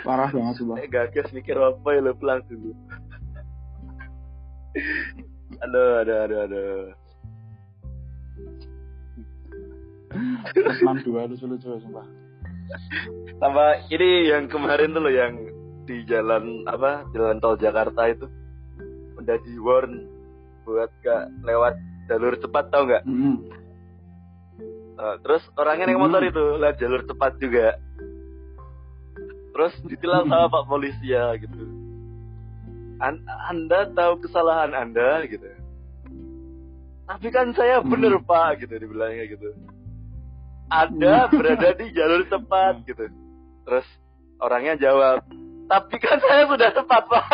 [0.04, 2.74] parah banget sumpah Eh gagas mikir apa ya lo pulang dulu.
[5.64, 6.84] aduh, aduh, aduh, aduh.
[10.54, 12.06] Terus 62 lucu-lucu sumpah
[13.42, 15.34] Sama ini yang kemarin tuh loh yang
[15.84, 18.26] di jalan apa jalan tol Jakarta itu
[19.20, 20.08] udah di warn
[20.64, 21.76] buat gak lewat
[22.08, 23.04] jalur cepat tau nggak?
[23.04, 23.36] Mm-mm.
[24.94, 27.76] Eh, terus orangnya naik motor itu lewat jalur cepat juga.
[29.54, 31.62] Terus ditilang sama Pak polisi ya gitu.
[33.04, 35.46] An- anda tahu kesalahan Anda gitu.
[37.04, 38.26] Tapi kan saya bener Hmm.
[38.26, 39.52] Pak gitu dibilangnya gitu.
[40.74, 43.06] Anda berada di jalur cepat gitu.
[43.64, 43.88] Terus
[44.42, 45.22] orangnya jawab,
[45.70, 47.24] tapi kan saya sudah cepat Pak.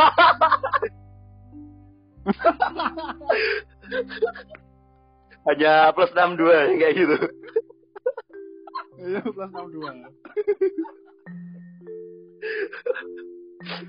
[5.49, 7.17] Hanya plus 62 kayak gitu.
[8.99, 9.79] iya plus 62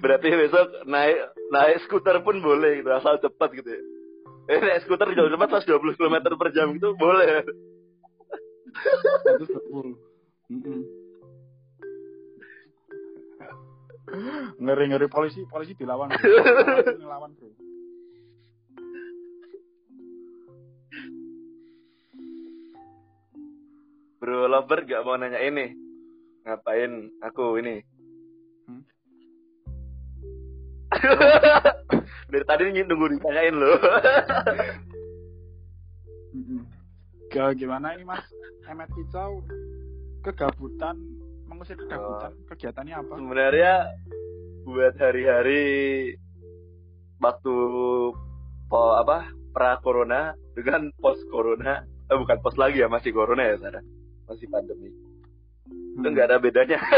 [0.01, 1.17] Berarti besok naik
[1.53, 3.83] naik skuter pun boleh gitu asal cepat gitu ya.
[4.51, 7.45] Eh naik skuter jauh cepat 120 km per jam gitu boleh.
[8.71, 9.95] 120
[10.51, 10.81] Mm-mm.
[14.59, 17.51] ngeri ngeri polisi polisi dilawan Polisi ngelawan bro
[24.21, 25.73] Bro Lover gak mau nanya ini.
[26.45, 27.81] Ngapain aku ini?
[28.69, 28.85] Hmm?
[32.31, 33.81] Dari tadi nunggu ditanyain loh.
[37.31, 38.27] Ga- gimana ini mas?
[38.67, 39.43] Emet Kicau
[40.21, 40.99] kegabutan
[41.47, 43.15] mengusir kegabutan kegiatannya apa?
[43.17, 43.75] Sebenarnya
[44.63, 45.63] buat hari-hari
[47.19, 47.55] waktu
[48.67, 53.57] po apa pra corona dengan post corona eh bukan post lagi ya masih corona ya
[53.59, 53.83] Sarah?
[54.27, 54.91] Masih pandemi.
[54.91, 56.13] Itu Hmm.
[56.15, 56.79] nggak ada bedanya.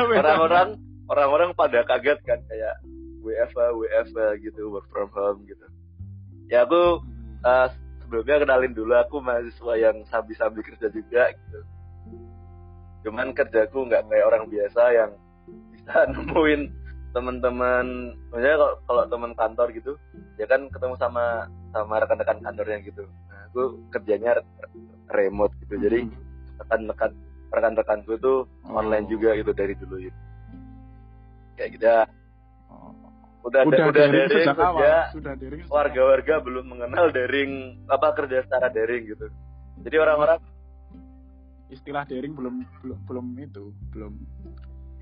[0.00, 0.76] Orang-orang
[1.06, 2.76] orang-orang pada kaget kan kayak
[3.22, 5.66] WFA WFA gitu work from home gitu.
[6.48, 7.02] Ya aku
[7.42, 7.66] uh,
[8.06, 11.60] sebelumnya kenalin dulu aku mahasiswa yang sambil-sambil kerja juga gitu.
[13.02, 15.10] Cuman kerjaku nggak kayak orang biasa yang
[15.74, 16.70] bisa nemuin
[17.16, 19.92] teman-teman maksudnya kalau, kalau teman kantor gitu
[20.36, 23.08] ya kan ketemu sama sama rekan-rekan kantornya gitu.
[23.26, 24.38] Nah aku kerjanya
[25.10, 26.00] remote gitu jadi
[26.60, 27.10] rekan-rekan
[27.50, 29.10] rekan-rekanku tuh online Oh.
[29.16, 30.18] juga gitu dari dulu gitu.
[31.56, 32.04] Kayak gitu ya.
[33.46, 34.82] Udah Udah, udah daring daring sejak awal.
[35.14, 39.30] Sudah daring sejak warga-warga belum mengenal daring apa kerja secara daring gitu.
[39.86, 40.42] Jadi orang-orang
[41.70, 44.12] istilah daring belum belum belum itu belum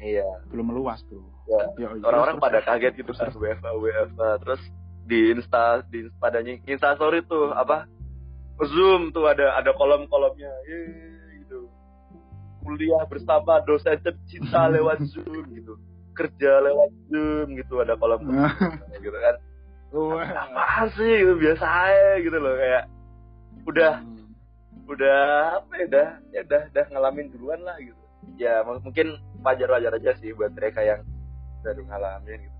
[0.00, 0.28] iya.
[0.52, 1.24] belum meluas bro.
[1.48, 1.60] ya.
[1.76, 2.68] Ya, iya, orang-orang terus, pada terus.
[2.68, 4.62] kaget gitu kan WFA WFA terus
[5.04, 7.88] di insta di padanya insta story tuh apa
[8.64, 10.52] zoom tuh ada ada kolom-kolomnya.
[10.68, 11.68] Yeay, gitu.
[12.60, 15.80] Kuliah bersama dosen tercinta lewat zoom gitu
[16.14, 18.22] kerja lewat zoom gitu ada kolom
[19.04, 19.36] gitu kan.
[19.94, 20.26] Wah.
[20.26, 21.12] apa sih?
[21.22, 22.84] Gitu biasa aja gitu loh kayak
[23.66, 24.90] udah Hmm.
[24.92, 25.20] udah
[25.64, 27.96] apa ya udah ya udah udah ngalamin duluan lah gitu.
[28.36, 31.00] Ya mungkin wajar wajar aja sih buat mereka yang
[31.64, 32.58] baru ngalamin gitu.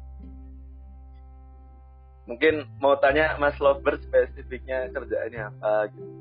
[2.25, 6.13] Mungkin mau tanya Mas Lovebird spesifiknya kerjaannya apa gitu.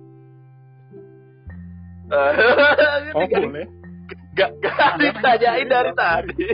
[2.11, 3.67] Oh gak, boleh.
[4.37, 6.47] gak, gak ditanyain dari tadi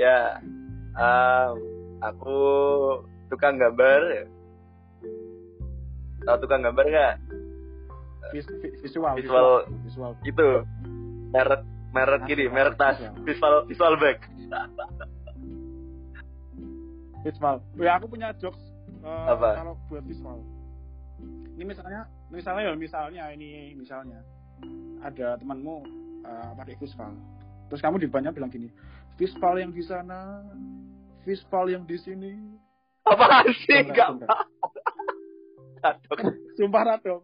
[0.00, 0.40] ya
[0.96, 1.52] um,
[2.00, 2.38] aku
[3.28, 4.24] tukang gambar ya
[6.24, 7.14] tahu tukang gambar nggak
[8.30, 9.66] Vis, vi- visual, Visual.
[9.82, 10.12] visual.
[10.22, 10.48] itu
[11.34, 12.96] merek merek ini merek tas
[13.26, 14.18] visual visual bag
[17.20, 17.60] Visual.
[17.76, 18.56] Ya aku punya jokes
[19.04, 19.60] eh, Apa?
[19.60, 20.40] kalau buat visual.
[21.52, 24.24] Ini misalnya, misalnya ya misalnya ini misalnya
[25.04, 25.84] ada temanmu
[26.24, 27.12] eh, pakai visual.
[27.68, 28.72] Terus kamu di depannya bilang gini,
[29.16, 30.44] visual yang di sana,
[31.24, 32.34] visual yang di sini.
[33.00, 33.90] apa sih Sumpah,
[35.80, 36.30] nggak sumpah.
[36.54, 37.22] Sumpah radong.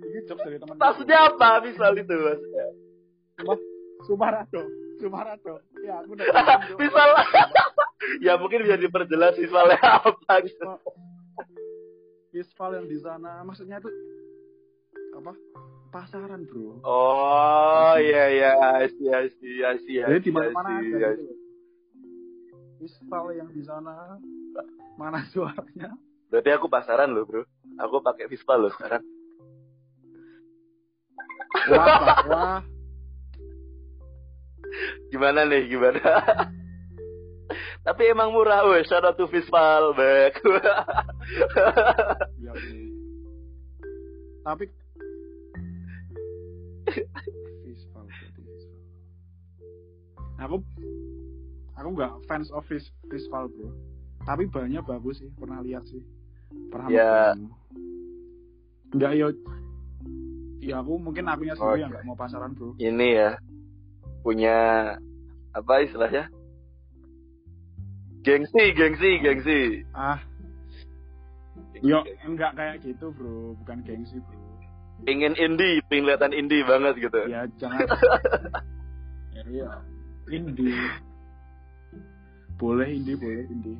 [0.00, 0.74] Ini jokes dari teman.
[0.80, 2.66] maksudnya apa visual itu maksudnya
[4.08, 4.68] Sumpah radong.
[4.98, 5.62] Sumpah radong.
[5.86, 6.26] Ya aku udah.
[6.80, 7.10] visual
[8.26, 10.66] ya mungkin bisa diperjelas visualnya apa gitu.
[12.30, 13.90] Visual yang di sana, maksudnya itu
[15.16, 15.32] apa?
[15.90, 16.78] Pasaran bro.
[16.86, 21.08] oh iya iya I see I see I see I Jadi di mana-mana see, ada
[21.18, 21.34] gitu.
[23.34, 24.16] yang di sana,
[24.94, 25.90] mana suaranya?
[26.30, 27.42] Berarti aku pasaran loh bro.
[27.82, 29.02] Aku pakai Vespa loh sekarang.
[31.74, 32.62] Wah.
[35.10, 35.98] Gimana nih gimana?
[37.86, 38.86] Tapi emang murah weh.
[38.86, 40.38] Shout out to bag.
[42.40, 42.88] Iya, iya.
[44.40, 44.64] Tapi
[46.90, 48.42] berarti.
[50.40, 50.56] Aku
[51.76, 52.64] aku nggak fans of
[53.08, 53.68] visual bro.
[54.24, 56.00] Tapi banyak bagus sih, pernah lihat sih.
[56.68, 57.32] Pernah Ya.
[57.36, 57.38] makan.
[58.90, 59.28] Enggak ya.
[60.60, 62.76] Ya aku mungkin akunya sendiri yang nggak mau pasaran bro.
[62.76, 63.30] Ini ya
[64.20, 64.56] punya
[65.56, 66.28] apa istilahnya?
[68.20, 69.60] Gengsi, gengsi, gengsi.
[69.96, 70.20] Ah,
[71.80, 74.39] yo enggak kayak gitu bro, bukan gengsi bro.
[75.08, 77.20] Ingin indie, pengen kelihatan indie banget gitu.
[77.28, 77.88] Ya jangan.
[79.36, 79.68] ya, iya.
[80.28, 80.76] Indie.
[82.60, 83.78] Boleh indie, boleh indie.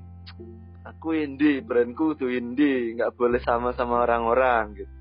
[0.89, 4.95] Aku indie, brandku tuh indie, nggak boleh sama sama orang-orang gitu.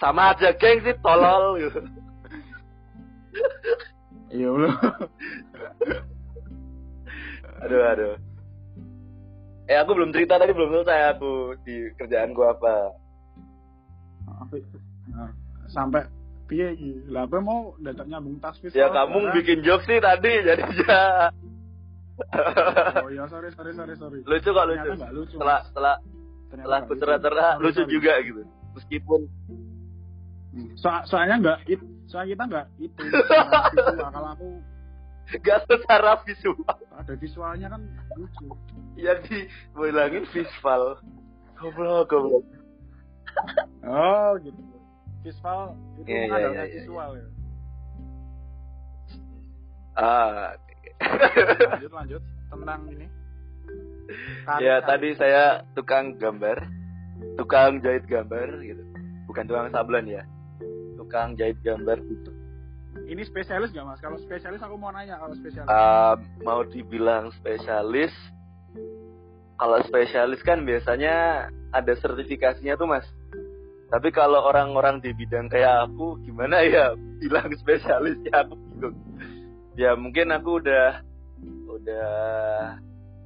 [0.00, 1.80] Sama aja gengsi tolol gitu.
[4.30, 4.70] Iya bro.
[7.66, 8.14] Aduh, aduh.
[9.66, 12.94] Eh, aku belum cerita tadi belum selesai aku di kerjaan gua apa.
[14.40, 14.64] Apa-
[15.12, 15.30] nah,
[15.68, 16.02] Sampai
[16.48, 17.06] piye iki?
[17.06, 18.74] Lah apa mau dadak nyambung tas visual?
[18.74, 21.04] Ya kamu bikin jokes sih tadi jadi ya.
[23.00, 24.20] Oh iya, sorry sorry sorry sorry.
[24.26, 24.90] lucu kok lucu.
[24.92, 25.34] Nggak lucu.
[25.38, 25.94] Setelah setelah
[26.50, 27.82] setelah nggak aku lucu.
[27.86, 28.42] juga gitu.
[28.76, 29.20] Meskipun
[30.50, 30.74] Hmm.
[30.74, 31.78] So- soalnya enggak it,
[32.10, 33.02] soalnya kita enggak itu.
[34.02, 34.48] Kalau aku
[35.38, 36.58] gak secara visual
[36.90, 37.82] ada visualnya kan
[38.18, 38.50] lucu.
[38.98, 40.98] yang dibilangin visual.
[41.54, 42.42] Goblok, goblok.
[43.80, 44.60] Oh gitu.
[45.20, 47.26] Visual itu Iya, iya, mengandalkan iya, iya, visual ya.
[49.96, 50.48] Ah,
[51.00, 53.06] Lanjut lanjut tentang ini.
[54.60, 56.66] ya tadi saya tukang gambar,
[57.36, 58.82] tukang jahit gambar gitu.
[59.28, 60.24] Bukan tukang sablon ya.
[60.98, 62.30] Tukang jahit gambar gitu.
[63.06, 64.00] Ini spesialis gak mas?
[64.02, 65.68] Kalau spesialis aku mau nanya kalau spesialis.
[65.68, 68.12] Um, mau dibilang spesialis
[69.60, 73.04] kalau spesialis kan biasanya ada sertifikasinya tuh mas
[73.90, 78.96] tapi kalau orang-orang di bidang kayak aku gimana ya bilang spesialis ya aku bingung
[79.74, 81.02] ya mungkin aku udah
[81.70, 82.08] udah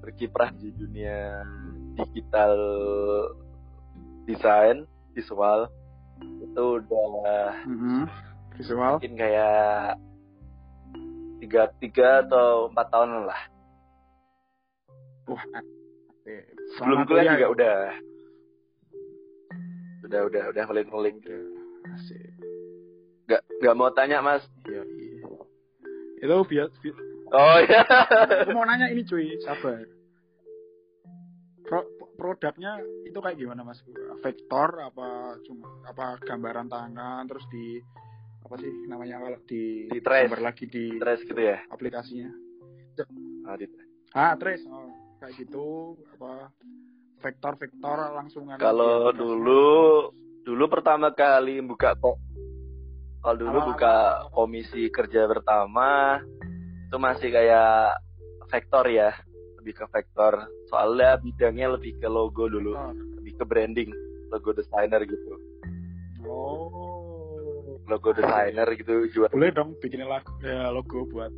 [0.00, 1.44] berkiprah di dunia
[1.94, 2.52] digital
[4.24, 5.68] desain visual
[6.40, 8.04] itu udah Mhm.
[8.54, 8.96] Visual.
[8.96, 9.98] mungkin kayak
[11.40, 13.40] tiga tiga atau empat tahun lah
[15.26, 15.44] Wah.
[16.24, 16.44] eh,
[16.76, 17.48] sebelum kuliah juga ya?
[17.50, 17.76] udah
[20.04, 21.16] udah udah udah ngeling ngeling
[21.90, 22.20] Asik.
[23.24, 25.28] nggak nggak mau tanya mas Iya, iya.
[26.18, 26.96] Itu biar, bi-
[27.30, 29.84] oh ya aku mau nanya ini cuy, sabar.
[31.62, 33.80] Pro- produknya itu kayak gimana mas?
[34.20, 35.08] Vektor apa
[35.42, 37.80] cuma apa gambaran tangan terus di
[38.40, 40.28] apa sih namanya kalau di, Di trace.
[40.28, 42.28] gambar lagi di stres gitu ya aplikasinya.
[43.44, 43.68] Ah, di-
[44.12, 44.64] Ah, trace.
[44.64, 44.88] Oh,
[45.18, 45.66] kayak gitu
[46.14, 46.52] apa
[47.24, 48.60] vektor-vektor langsungan.
[48.60, 49.64] kalau dulu
[50.44, 52.20] dulu pertama kali buka kok
[53.24, 56.20] kalau dulu buka komisi kerja pertama
[56.84, 57.96] itu masih kayak
[58.52, 59.16] vektor ya
[59.64, 60.44] lebih ke vektor.
[60.68, 62.92] Soalnya bidangnya lebih ke logo dulu Oh.
[62.92, 63.88] lebih ke branding
[64.28, 65.40] logo designer gitu.
[66.28, 66.68] Oh.
[67.88, 69.32] logo designer gitu jual.
[69.32, 71.32] Boleh dong bikin lagu ya, logo buat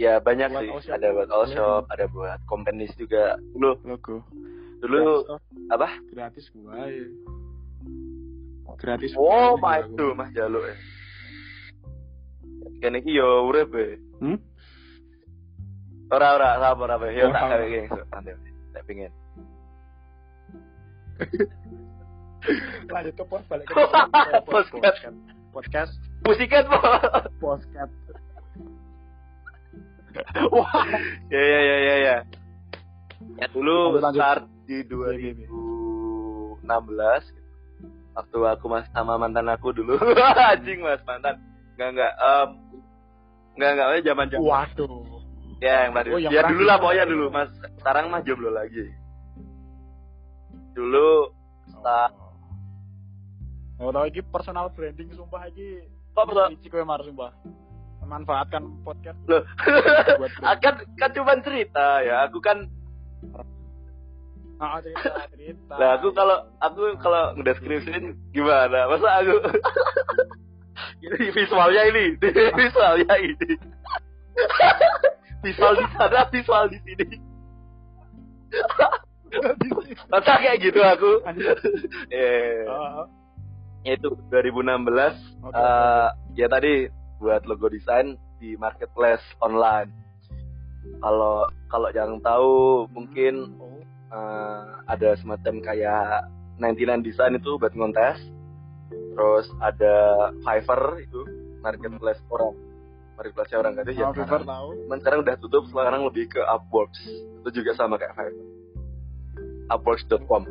[0.00, 0.92] ya banyak Buat sih.
[0.92, 3.36] Ada buat all shop ada buat companies juga.
[3.52, 4.24] Dulu logo.
[4.78, 7.06] Dulu Oh, apa gratis gua ya.
[8.76, 9.16] Gratis.
[9.16, 10.76] oh my itu mas jaluk ya
[12.76, 14.36] kene iki yo urip e Hmm?
[16.08, 18.36] ora ora sabar apa yo Oh, tak gini santai
[18.72, 19.12] tak pingin
[22.86, 23.74] Lanjut ke pos balik ke
[24.46, 25.16] Podcast.
[25.50, 25.92] Podcast.
[26.22, 26.78] musiket po
[27.40, 27.92] Podcast.
[30.52, 30.84] wah
[31.28, 32.16] ya ya ya ya ya
[33.36, 34.20] ya dulu Lanjut, lanjut.
[34.20, 35.48] start di Iya, iya, iya.
[36.66, 36.66] 2016
[38.16, 39.94] waktu aku mas sama mantan aku dulu
[40.50, 41.36] anjing mas mantan
[41.76, 42.48] enggak enggak em
[43.54, 45.04] enggak enggak zaman zaman Waduh.
[45.60, 48.84] ya yang baru Oh, yang ya dulu lah pokoknya dulu mas sekarang mah jomblo lagi
[50.72, 51.30] dulu
[51.66, 52.14] Start.
[53.76, 55.82] Oh, tahu ini personal branding sumpah iki.
[56.14, 56.46] Kok betul?
[56.56, 57.34] Iki kowe mar sumpah.
[58.00, 59.42] Memanfaatkan podcast Loh.
[60.16, 60.56] buat branding.
[60.64, 62.70] kan kan cuma cerita ya aku kan
[64.56, 65.74] Ah, cerita, cerita.
[65.76, 68.88] lah aku kalau aku kalau ngedeskripsiin gimana?
[68.88, 69.36] Masa aku?
[70.96, 72.04] Ini visualnya ini
[72.56, 73.48] visualnya ini.
[75.44, 77.06] Visual di sana visual di sini.
[80.08, 81.20] Masa kayak gitu aku?
[82.12, 82.64] Eh.
[82.64, 83.06] Ah, ah.
[83.86, 86.90] itu 2016 Oke, eh, ya tadi
[87.22, 89.92] buat logo desain di marketplace online.
[91.02, 93.54] Kalau kalau yang tahu mungkin
[94.06, 94.14] Oh.
[94.14, 98.16] eh, ada semacam kayak 99 design itu buat ngontes
[99.12, 99.94] terus ada
[100.40, 101.20] Fiverr itu
[101.58, 102.54] marketplace orang
[103.14, 104.46] marketplace orang kan itu ya Oh, Fiverr sekarang.
[104.46, 104.68] tahu.
[104.86, 107.00] Cuman sekarang udah tutup sekarang lebih ke Upworks
[107.42, 108.46] itu juga sama kayak Fiverr
[109.66, 110.42] Upworks.com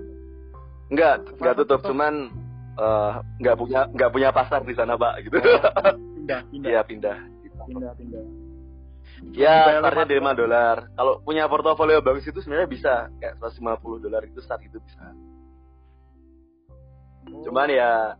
[0.87, 2.13] enggak enggak tutup cuman
[2.75, 6.69] eh, nggak punya nggak punya pasar di sana pak gitu Pindah, pindah.
[6.69, 7.17] Iya pindah
[7.65, 8.23] Pindah, pindah.
[9.35, 10.75] Ya, startnya di lima 5 dolar.
[10.95, 15.11] Kalau punya portofolio bagus itu sebenarnya bisa kayak 150 dolar itu start itu bisa.
[17.47, 18.19] Cuman ya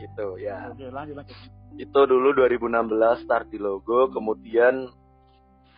[0.00, 0.68] itu ya.
[0.70, 1.36] Oke, lanjut lanjut.
[1.80, 4.86] Itu dulu 2016 start di logo, kemudian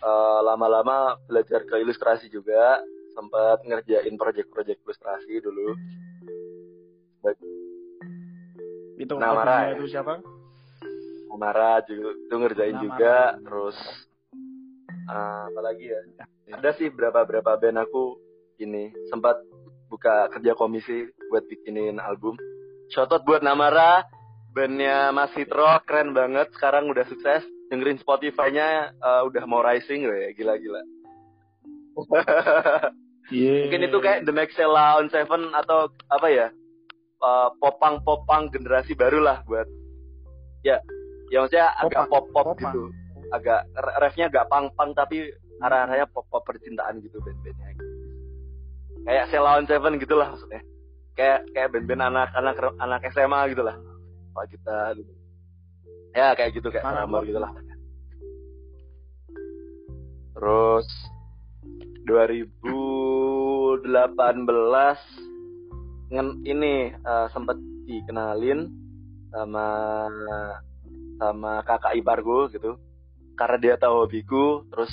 [0.02, 2.82] eh, lama-lama belajar ke ilustrasi juga,
[3.16, 5.72] sempat ngerjain project-project ilustrasi dulu.
[8.96, 9.76] Itu Namara, albumnya ya?
[9.76, 10.14] itu siapa?
[11.36, 12.84] Mara juga itu ngerjain Namara.
[12.88, 13.76] juga, terus
[15.06, 16.00] eh, apa lagi ya?
[16.52, 18.18] Ada sih berapa berapa band aku
[18.58, 19.38] ini sempat
[19.86, 22.34] buka kerja komisi buat bikinin album.
[22.90, 24.06] Shoutout buat Namara,
[24.54, 26.50] bandnya Mas Fitro keren banget.
[26.54, 27.42] Sekarang udah sukses.
[27.66, 30.82] Dengerin Spotify-nya eh, udah mau rising loh ya, gila-gila.
[33.26, 33.66] Iya.
[33.66, 36.46] Mungkin itu kayak The Next Sheila on Seven atau apa ya?
[37.16, 39.66] eh, popang-popang generasi baru lah buat
[40.62, 40.78] ya
[41.32, 42.60] ya maksudnya agak Popang, pop-pop popang.
[42.60, 42.82] gitu
[43.34, 45.30] agak re- refnya agak pang-pang tapi
[45.62, 47.74] arah-arahnya pop-pop percintaan gitu band-bandnya.
[49.06, 50.60] Kayak Sheila on Seven gitu lah maksudnya.
[51.16, 53.76] Kayak kayak band-band anak-anak anak SMA gitu lah
[54.36, 55.12] Pak kita gitu.
[56.12, 57.28] ya kayak gitu kayak Parah, Paramore Bos.
[57.32, 57.52] gitu lah
[60.36, 60.88] terus
[62.04, 63.80] 2018
[66.12, 67.56] ngen ini eh, sempet
[67.88, 68.68] dikenalin
[69.32, 69.66] sama
[71.16, 72.76] sama kakak iparku gitu
[73.36, 74.90] karena dia tahu hobiku terus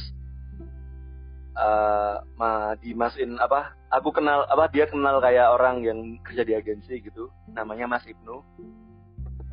[1.53, 6.97] eh ma dimasukin apa aku kenal apa dia kenal kayak orang yang kerja di agensi
[6.99, 8.41] gitu namanya Mas Ibnu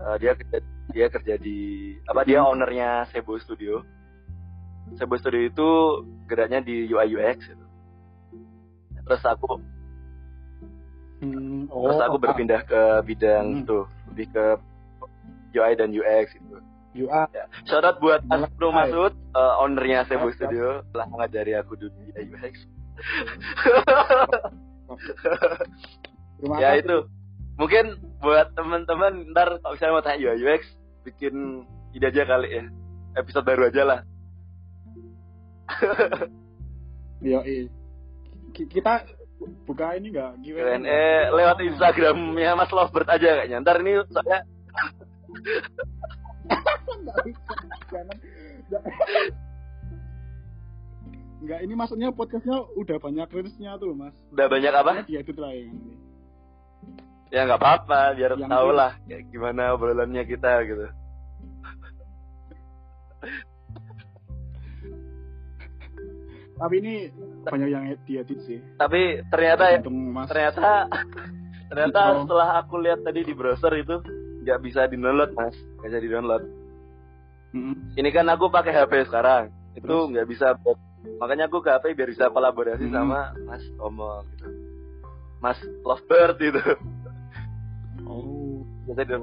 [0.01, 0.59] Eh, dia kerja
[0.97, 3.85] dia kerja di apa dia ownernya Sebo Studio
[4.97, 5.69] Sebo Studio itu
[6.25, 7.67] geraknya di UI UX gitu.
[9.05, 9.61] terus aku
[11.21, 13.61] Hmm, terus aku ah, berpindah ke bidang Hmm.
[13.61, 13.79] itu
[14.09, 14.45] lebih ke
[15.53, 16.57] UI dan UX gitu
[16.93, 17.07] UI.
[17.07, 17.45] ya.
[17.65, 18.51] shout out buat Mas.
[18.53, 20.27] Bro Masud eh, ownernya siap.
[20.33, 22.55] Studio telah mengajari aku dunia UX
[26.43, 26.83] ya kasih.
[26.83, 26.97] itu
[27.55, 27.85] mungkin
[28.19, 30.63] buat teman-teman ntar kalau misalnya mau tanya UI UX
[31.03, 31.63] bikin
[31.93, 32.63] ide aja kali ya
[33.15, 34.01] episode baru aja lah
[37.21, 37.69] Iya, iya.
[38.51, 39.05] Ki- Kita
[39.69, 44.01] buka ini enggak Q&A lewat Instagramnya Mas Lovebird aja kayaknya ntar ini
[51.41, 54.13] Enggak, ini maksudnya podcastnya udah banyak reelsnya tuh, Mas.
[54.29, 55.97] udah banyak apa Dia itu ini.
[57.31, 60.87] ya nggak apa-apa biar Yang tahu ini- lah kayak gimana obrolannya kita gitu
[66.61, 66.95] Tapi ini
[67.41, 68.61] banyak yang diedit sih.
[68.77, 69.81] tapi ternyata ya
[70.13, 70.29] Mas.
[70.29, 70.85] ternyata
[71.73, 72.29] ternyata Oh.
[72.29, 73.97] setelah aku lihat tadi di browser itu
[74.45, 76.45] nggak bisa di download mas nggak bisa di download
[77.51, 77.95] Mm-mm.
[77.95, 80.79] ini kan aku pakai HP sekarang itu nggak bisa buat-
[81.17, 82.95] makanya aku ke HP biar bisa kolaborasi Hmm.
[82.95, 84.47] sama Mas Omo gitu
[85.39, 86.63] Mas Lovebird itu
[88.03, 88.63] Oh.
[88.85, 89.21] bisa di Eh,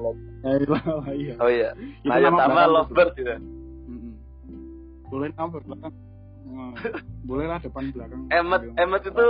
[0.63, 1.33] lah, iya.
[1.37, 1.69] oh iya
[2.03, 3.35] nah ya nama sama Lovebird gitu
[3.87, 4.13] Mm-mm.
[5.07, 5.93] Boleh nama belakang.
[6.47, 6.71] Wah,
[7.27, 8.21] boleh lah depan belakang.
[8.29, 9.27] Emmet Emmet itu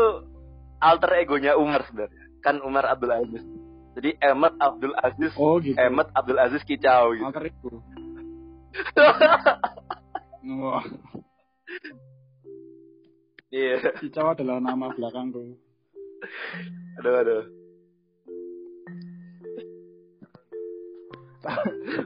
[0.77, 3.43] alter egonya Umar sebenarnya kan Umar Abdul Aziz
[3.93, 5.73] jadi Emmet Abdul Aziz Oh gitu.
[5.75, 7.81] Emmet Abdul Aziz Kicau gitu Alter ego.
[10.47, 10.85] Wah,
[13.51, 13.77] iya.
[13.99, 15.59] Kicau adalah nama belakangku.
[16.97, 17.43] aduh aduh.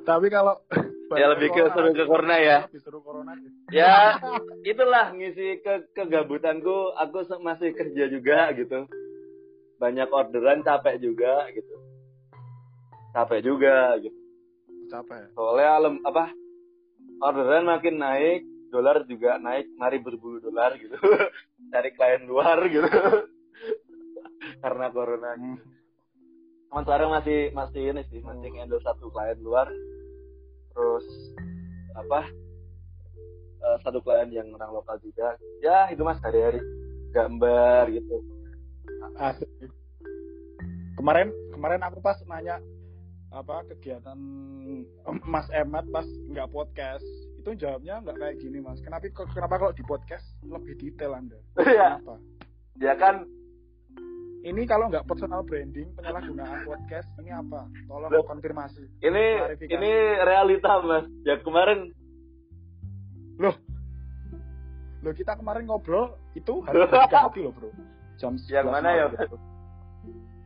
[0.03, 0.59] Tapi kalau
[1.11, 2.57] Ya, lebih ke seru ke corona ya.
[2.79, 3.35] Seru corona
[3.67, 4.15] ya
[4.63, 6.95] itulah ngisi ke kegabutanku.
[6.95, 8.87] Aku masih kerja juga gitu.
[9.75, 11.75] Banyak orderan capek juga gitu.
[13.11, 14.15] Capek juga gitu.
[14.87, 15.31] Capek.
[15.35, 16.35] soalnya lem, apa
[17.21, 18.41] orderan makin naik
[18.73, 20.95] dolar juga naik mari berburu dolar gitu.
[21.71, 22.87] Cari klien luar gitu.
[24.63, 25.37] Karena corona.
[25.37, 25.59] Hmm.
[26.71, 29.69] Cuman sekarang masih masih ini sih masih handle satu klien luar.
[30.71, 31.05] Terus
[31.93, 32.25] apa
[33.59, 35.37] eh, satu klien yang orang lokal juga.
[35.61, 36.63] Ya itu mas hari-hari.
[37.11, 38.23] Gambar gitu.
[39.19, 39.51] Asik.
[40.95, 42.63] Kemarin kemarin aku pas nanya
[43.31, 44.19] apa kegiatan
[45.23, 47.05] Mas Emat pas nggak podcast.
[47.39, 48.77] Itu jawabnya nggak kayak gini mas.
[48.83, 50.27] Kenapa kenapa kalau di podcast?
[50.43, 51.39] Lebih detail anda.
[51.57, 52.15] Ya kenapa?
[52.79, 53.15] Ya kan?
[54.41, 57.69] Ini kalau nggak personal branding penyalahgunaan podcast ini apa?
[57.87, 58.25] Tolong Loh.
[58.25, 58.83] konfirmasi.
[58.99, 59.73] Ini Klarifikasi.
[59.79, 61.05] ini realita mas.
[61.23, 61.93] Ya kemarin
[63.39, 63.55] loh.
[65.01, 67.69] Loh kita kemarin ngobrol itu harus berhati loh bro.
[68.21, 69.37] Jam Yang 11 mana ya, bro.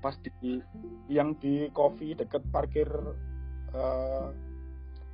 [0.05, 0.61] Pas di
[1.09, 2.85] yang di coffee deket parkir
[3.73, 4.27] eh,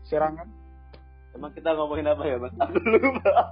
[0.04, 0.52] Serangan.
[1.32, 3.32] Emang kita ngomongin apa ya mas aku lupa.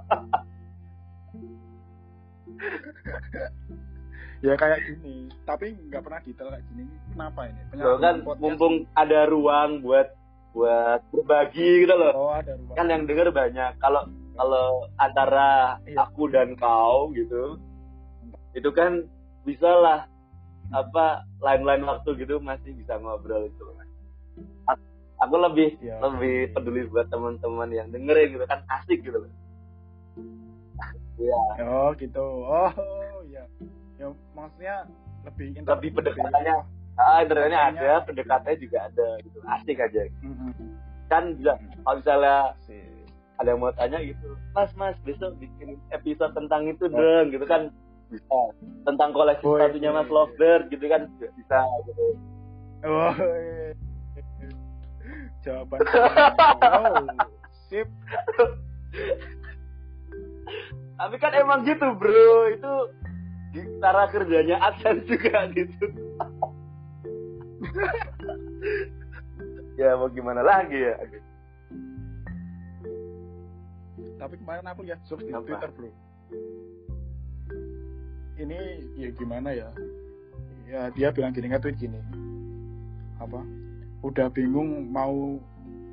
[4.40, 5.28] Ya kayak gini.
[5.44, 6.84] Tapi nggak pernah detail kayak gini.
[7.12, 7.60] Kenapa ini?
[7.76, 10.16] Loh, kan mumpung ada ruang buat
[10.56, 12.12] buat berbagi gitu loh.
[12.16, 12.72] Oh ada ruang.
[12.72, 13.76] Kan yang denger banyak.
[13.80, 14.08] Kalau
[14.40, 16.08] kalau antara Iya.
[16.08, 17.60] aku dan kau gitu
[18.56, 19.04] itu kan
[19.44, 20.09] bisa lah
[20.70, 21.04] apa
[21.38, 23.90] lain-lain waktu gitu masih bisa ngobrol itu loh, Mas.
[25.20, 26.00] Aku lebih Iya.
[26.00, 29.32] lebih peduli buat teman-teman yang dengerin gitu kan asik gitu loh
[31.20, 32.72] Iya, oh gitu oh
[33.22, 33.44] iya
[34.00, 34.88] ya maksudnya
[35.22, 36.54] lebih inter- lebih pendekatannya
[36.96, 40.52] ah internetnya ada pendekatannya juga ada gitu asik aja Mhm.
[41.06, 42.88] kan bisa kalau misalnya Asik.
[43.36, 46.90] ada yang mau tanya gitu mas mas besok bikin episode tentang itu Oh.
[46.90, 47.68] dong gitu kan
[48.10, 48.38] bisa.
[48.82, 50.14] Tentang koleksi Oh, sepatunya iya, mas iya.
[50.14, 52.04] Lovebird gitu kan juga bisa gitu.
[52.84, 53.72] Oh, iya.
[55.40, 57.00] jawaban oh,
[57.70, 57.88] sip.
[61.00, 62.52] Tapi kan emang gitu bro.
[62.52, 62.72] Itu
[63.56, 65.84] di cara kerjanya adsense juga gitu.
[69.80, 70.92] Ya mau gimana lagi ya?
[74.20, 75.40] Tapi kemarin aku lihat jokes di?
[75.48, 75.88] Twitter bro
[78.40, 78.58] ini
[78.96, 79.68] ya gimana ya?
[80.70, 82.00] Ya dia bilang gini nge-tweet gini.
[83.20, 83.44] Apa?
[84.00, 85.36] Udah bingung mau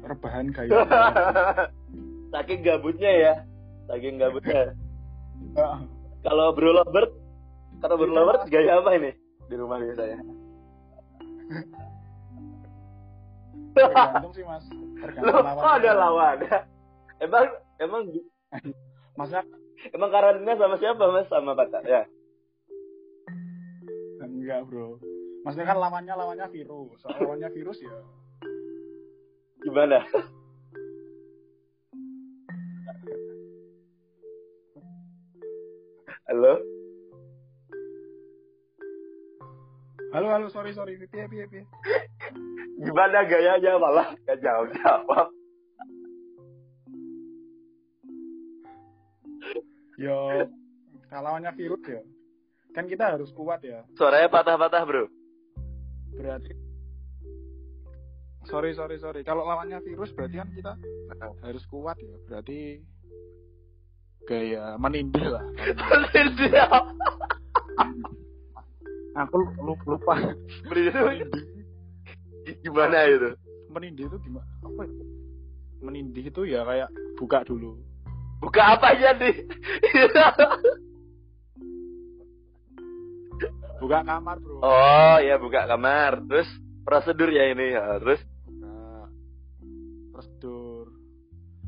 [0.07, 0.71] rebahan gaya
[2.33, 3.33] saking gabutnya ya.
[3.91, 4.71] Saking gabutnya.
[5.53, 5.85] Ah,
[6.25, 7.13] kalau bro Lovebird
[7.77, 8.41] kalau bro Iya, Mas.
[8.49, 9.11] gaya apa ini?
[9.45, 10.17] Di rumah biasanya.
[13.77, 14.65] Tergantung sih mas.
[14.73, 16.37] Loh, tergantung kok ada lawan?
[17.21, 17.45] emang
[17.77, 18.01] emang
[19.13, 19.45] maksudnya?
[19.93, 21.29] Emang karantina sama siapa mas?
[21.29, 22.01] Sama pacar ya?
[24.47, 24.95] Enggak bro.
[25.43, 26.95] Maksudnya kan lawannya lawannya virus.
[27.03, 27.91] Soal lawannya virus ya.
[29.59, 29.99] Gimana?
[36.31, 36.63] Halo?
[40.15, 40.47] halo halo.
[40.47, 40.95] Sorry sorry.
[40.95, 41.63] Piye piye piye?
[42.79, 44.15] Gimana gayanya malah?
[44.23, 45.27] Gak jawab jawab?
[49.99, 50.47] yo.
[51.11, 51.99] Nah, lawannya virus ya
[52.77, 53.81] kan kita harus kuat ya.
[53.97, 55.09] Suaranya patah-patah bro.
[56.13, 56.53] berarti
[58.45, 59.25] sorry sorry sorry.
[59.25, 60.77] Kalau lawannya virus berarti kan kita
[61.41, 62.13] harus kuat ya.
[62.29, 62.77] Berarti
[64.29, 65.41] kayak menindih lah.
[69.25, 70.13] Aku lu- lupa.
[72.45, 73.33] Itu gimana itu?
[73.73, 74.45] menindih itu gimana?
[74.61, 74.93] Apa ya?
[75.77, 77.73] menindih itu ya kayak buka dulu.
[78.37, 79.33] Buka apa aja nih?
[83.77, 86.21] buka kamar bro oh ya buka kamar.
[86.23, 86.49] Terus
[86.81, 87.97] prosedur ya ini ya.
[87.97, 88.75] Terus buka
[90.11, 90.85] prosedur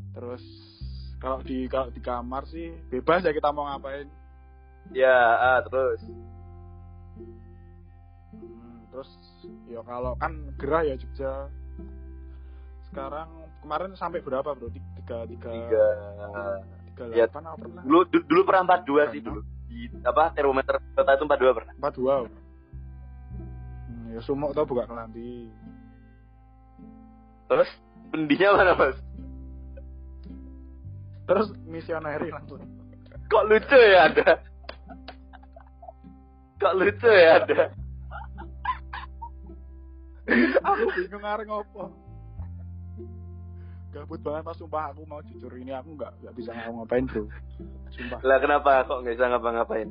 [0.10, 0.44] terus
[1.18, 4.10] kalau di kalau di kamar sih bebas ya kita mau ngapain
[4.90, 6.02] ya ah, terus
[8.30, 9.10] Hmm, terus
[9.66, 11.50] ya kalau kan gerah ya Jogja
[12.86, 13.26] sekarang
[13.60, 15.86] kemarin sampai berapa bro Ti- tiga tiga tiga.
[16.86, 17.26] tiga Ya.
[17.26, 19.42] delapan apa pernah Dulu du- dulu pernah 42 sih dulu.
[19.70, 21.74] Di apa termometer kota itu 42 pernah.
[21.78, 25.54] empat dua hmm, ya sumuk tau buka kelambi
[27.50, 27.70] Terus
[28.10, 28.98] pendinya mana mas?
[31.30, 32.58] terus misioneri langsung
[33.30, 34.42] Kok lucu ya ada?
[36.58, 37.70] Kok lucu ya ada?
[40.66, 41.94] aku bingung ngareng ngopo
[43.90, 47.24] gabut banget pas sumpah aku mau jujur ini aku nggak nggak bisa ngapa-ngapain bro
[47.90, 49.90] sumpah Lah kenapa kok nggak bisa ngapa-ngapain?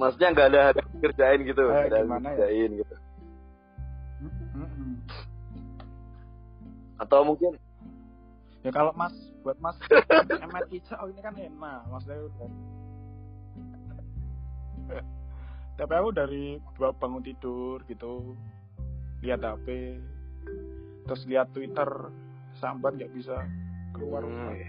[0.00, 0.62] Maksudnya nggak ada
[0.96, 2.36] kerjain gitu, Eh, nggak ada gimana ya?
[2.40, 2.94] kerjain gitu.
[4.56, 4.92] Mm-mm.
[6.96, 7.52] Atau mungkin
[8.60, 9.76] ya kalau mas buat mas
[10.48, 12.48] MRI oh ini kan enak maksudnya udah
[15.80, 16.44] tapi aku dari
[16.76, 18.36] bangun tidur gitu
[19.24, 19.96] lihat HP
[21.04, 21.88] terus lihat Twitter
[22.54, 23.40] sambat nggak bisa
[23.96, 24.68] keluar rumah Hmm.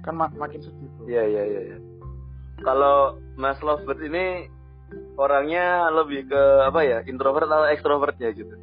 [0.00, 1.60] kan mak- makin sedih Iya iya iya.
[1.70, 1.78] iya.
[2.60, 4.48] Kalau Mas Lovebird ini
[5.16, 8.56] orangnya lebih ke apa ya introvert atau extrovertnya gitu?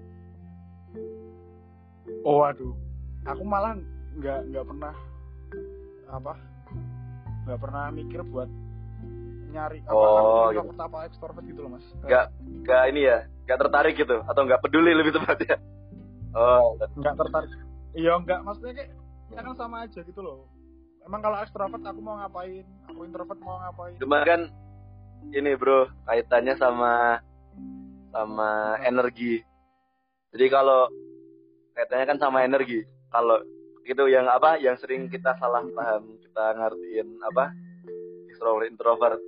[2.21, 2.73] oh aduh
[3.25, 3.73] aku malah
[4.17, 4.93] nggak nggak pernah
[6.11, 6.33] apa
[7.47, 8.49] nggak pernah mikir buat
[9.51, 10.71] nyari apa Oh, gitu.
[10.79, 12.25] apa extrovert gitu loh mas Nggak
[12.63, 15.59] nggak ini ya, nggak tertarik gitu atau nggak peduli lebih tepatnya?
[16.31, 17.51] Oh, nggak tertarik
[17.91, 18.89] iya nggak maksudnya kayak
[19.31, 20.47] ya kan sama aja gitu loh
[21.03, 24.47] emang kalau extrovert aku mau ngapain aku introvert mau ngapain cuma kan
[25.29, 27.19] ini bro kaitannya sama
[28.11, 29.39] sama energi.
[30.31, 30.87] Jadi kalau
[31.71, 32.83] kaitannya kan sama energi.
[33.07, 33.39] Kalau
[33.83, 37.51] itu yang apa yang sering kita salah paham kita ngertiin apa
[38.27, 39.19] extrovert introvert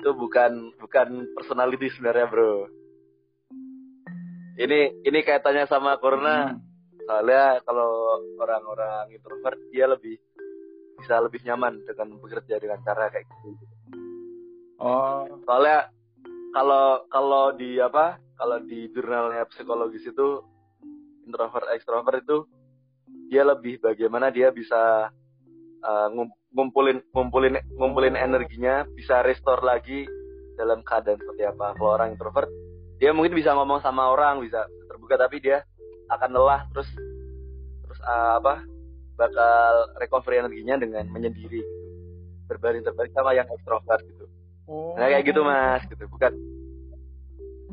[0.00, 2.66] itu bukan bukan personality sebenarnya bro.
[4.56, 6.56] Ini ini kaitannya sama corona.
[6.56, 6.68] Hmm.
[7.10, 10.14] soalnya kalau orang-orang introvert dia lebih
[11.00, 13.66] bisa lebih nyaman dengan bekerja dengan cara kayak gitu.
[14.78, 15.26] Oh.
[15.42, 15.90] Soalnya
[16.54, 20.44] kalau kalau di apa kalau di jurnalnya psikologis itu
[21.26, 22.46] introvert extrovert itu
[23.30, 25.10] dia lebih bagaimana dia bisa
[25.84, 30.04] uh, ngum- ngumpulin ngumpulin ngumpulin energinya bisa restore lagi
[30.56, 31.76] dalam keadaan seperti apa.
[31.76, 32.50] Kalau orang introvert
[33.00, 35.64] dia mungkin bisa ngomong sama orang bisa terbuka tapi dia
[36.12, 36.88] akan lelah terus
[37.86, 38.60] terus uh, apa
[39.16, 41.74] bakal recovery energinya dengan menyendiri gitu.
[42.48, 44.26] Berbanding terbalik sama yang extrovert gitu.
[44.66, 44.96] Oh.
[44.96, 46.04] Nah kayak gitu mas, gitu.
[46.08, 46.32] Bukan?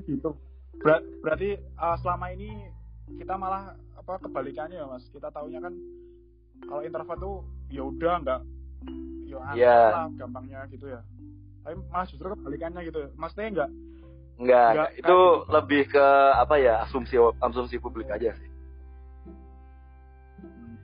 [0.05, 0.31] gitu.
[0.79, 2.69] Ber- berarti uh, selama ini
[3.17, 5.03] kita malah apa kebalikannya ya mas?
[5.09, 5.73] Kita taunya kan
[6.67, 7.35] kalau introvert tuh
[7.67, 8.41] ya udah nggak
[9.25, 9.77] ya Iya.
[9.91, 10.99] lah gampangnya gitu ya
[11.61, 13.71] tapi malah justru kebalikannya gitu maksudnya nggak
[14.37, 15.49] Enggak, Nggak, itu gitu.
[15.49, 16.05] lebih ke
[16.37, 18.49] apa ya asumsi asumsi publik aja sih.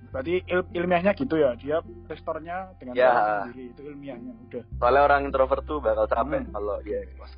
[0.09, 3.45] berarti il- ilmiahnya gitu ya dia restornya dengan Ya.
[3.45, 6.53] sendiri itu ilmiahnya udah Soalnya orang introvert tuh bakal capek Hmm.
[6.53, 7.31] kalau dia ekspos.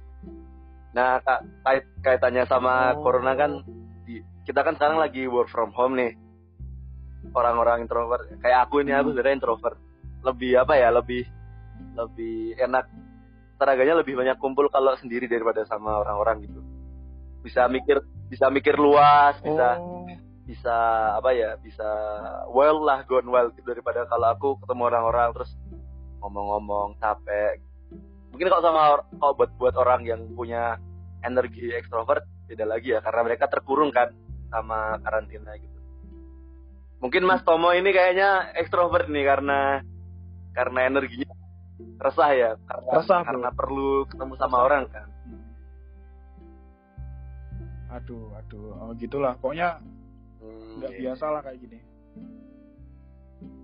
[0.91, 3.03] Nah kak, kait kaitannya sama Oh.
[3.03, 3.63] corona kan,
[4.03, 6.15] di- kita kan sekarang lagi work from home nih.
[7.35, 9.19] Orang-orang introvert, kayak aku ini aku Hmm.
[9.19, 9.77] sebenarnya introvert.
[10.23, 11.27] Lebih apa ya, lebih
[11.99, 12.87] lebih enak.
[13.59, 16.63] Tenaganya lebih banyak kumpul kalau sendiri daripada sama orang-orang gitu.
[17.43, 17.99] Bisa mikir
[18.31, 20.07] bisa mikir luas, bisa oh.
[20.47, 20.75] bisa
[21.19, 21.87] apa ya bisa
[22.55, 25.51] well lah gone wild gitu daripada kalau aku ketemu orang-orang terus
[26.23, 27.59] ngomong-ngomong capek.
[28.31, 28.81] Mungkin kalau sama
[29.19, 30.79] kalau buat buat orang yang punya
[31.23, 33.03] energi ekstrovert beda lagi ya.
[33.03, 34.11] Karena mereka terkurung kan
[34.51, 35.74] sama karantina gitu
[36.99, 39.81] mungkin Mas Tomo ini kayaknya ekstrovert nih karena
[40.55, 41.29] karena energinya
[41.99, 42.51] resah ya.
[42.63, 43.27] Karena Resah, bro.
[43.27, 45.07] karena perlu ketemu sama orang kan.
[47.91, 49.35] Aduh aduh oh, gitulah.
[49.39, 49.79] Pokoknya
[50.35, 50.99] Hmm, nggak iya.
[51.09, 51.79] biasa lah kayak gini.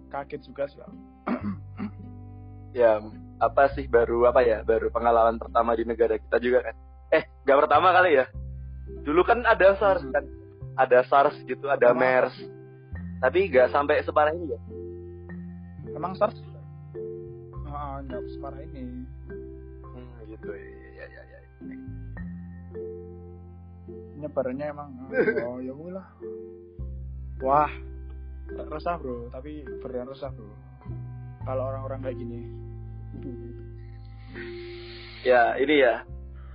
[0.10, 0.82] Kaget juga sih
[2.80, 2.98] ya
[3.38, 6.76] apa sih baru apa ya baru pengalaman pertama di negara kita juga kan?
[7.12, 8.26] Eh nggak pertama kali ya.
[9.04, 10.14] Dulu kan ada SARS Hmm.
[10.16, 10.26] kan?
[10.80, 12.36] Ada SARS gitu ada Emang MERS
[13.22, 14.60] tapi nggak sampai separah ini ya?
[15.94, 16.34] Emang SARS
[17.70, 19.06] ah, nggak separah ini.
[19.86, 20.50] Hmm, gitu.
[20.98, 21.76] Ya ya ya, ya.
[24.22, 24.90] nyebarannya emang
[25.46, 26.08] oh ya lah.
[27.46, 27.72] Wah
[28.50, 29.30] resah bro.
[29.30, 30.50] Tapi beneran resah bro.
[31.46, 32.42] Kalau orang-orang kayak gini.
[35.22, 36.02] Ya ini ya.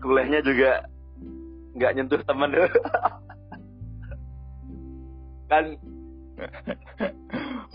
[0.02, 0.82] Kuliahnya juga
[1.78, 2.50] nggak nyentuh temen.
[5.50, 5.78] Kan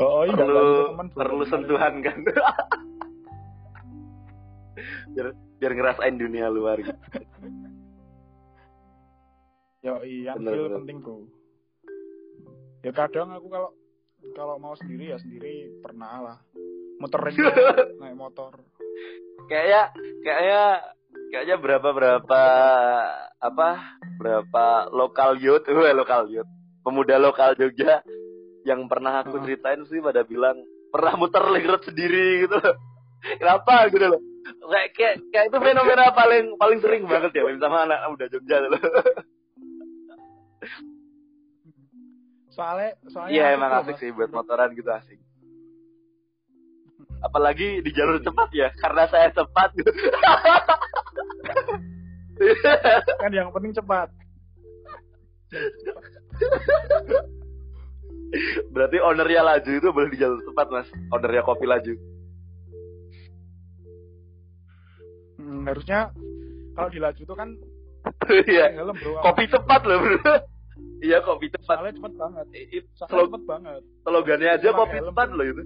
[0.02, 1.06] oh, oh iya perlu bro.
[1.18, 2.18] perlu sentuhan kan
[5.12, 5.28] biar
[5.60, 6.96] biar ngerasain dunia luar gitu.
[9.82, 11.26] Yo, iya, feel penting bro.
[12.82, 13.70] Ya kadang aku kalau
[14.38, 16.38] kalau mau sendiri ya sendiri pernah lah.
[17.02, 17.34] Muterin
[18.02, 18.62] naik motor.
[19.50, 19.90] kayaknya
[20.22, 20.64] kayaknya
[21.34, 22.44] kayaknya berapa berapa
[23.42, 23.70] apa
[24.22, 26.48] berapa lokal youth wah lokal youth
[26.86, 28.06] pemuda lokal Jogja
[28.68, 30.58] yang pernah aku ceritain sih pada bilang
[30.92, 32.58] pernah muter lihat sendiri gitu.
[32.60, 32.76] Loh
[33.42, 33.90] kenapa?
[33.90, 34.22] Gitu loh.
[34.42, 38.74] Kayak kayak kayak itu fenomena paling paling sering banget ya sama anak muda Jogja loh.
[42.52, 45.16] Soalnya soalnya iya emang asik sih buat motoran gitu asik.
[47.26, 49.72] Apalagi di jalur cepat ya karena saya cepat.
[49.78, 49.92] Gitu
[53.22, 54.12] kan yang penting cepat.
[58.70, 61.94] Berarti ownernya laju itu boleh di jalur cepat mas Ownernya kopi laju
[65.36, 66.14] Hmm, harusnya
[66.72, 67.50] kalau dilaju tuh kan
[68.46, 69.20] Iya helm bro.
[69.22, 70.18] Kopi cepat loh bro
[71.02, 72.46] Iya kopi cepat Soalnya cepet banget.
[72.54, 73.82] I- i- Soalnya slog- cepet banget.
[74.02, 75.08] Slogannya aja kopi helm.
[75.10, 75.64] cepat loh itu.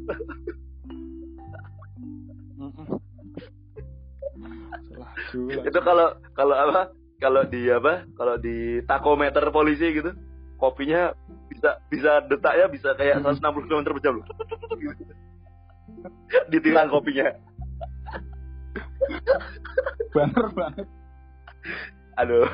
[4.35, 5.39] Laju, laju.
[5.61, 6.81] Itu kalau kalau apa
[7.17, 10.11] Kalau di apa Kalau di takometer polisi gitu
[10.55, 11.11] Kopinya
[11.65, 14.27] bisa bisa detaknya bisa kayak 160 km per jam loh.
[16.51, 17.33] Ditilang kopinya
[20.13, 20.87] Bener banget.
[22.15, 22.47] Aduh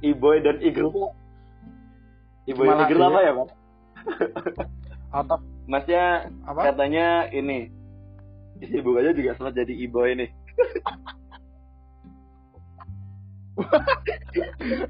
[0.00, 1.12] Iboy dan Eagle
[2.48, 3.50] Iboy dan Eagle apa dia- ya, Mas?
[5.12, 5.36] Atau
[5.68, 6.04] Masnya
[6.42, 6.60] apa?
[6.72, 7.68] katanya ini
[8.60, 10.30] Ibu aja juga sempat jadi Iboy nih.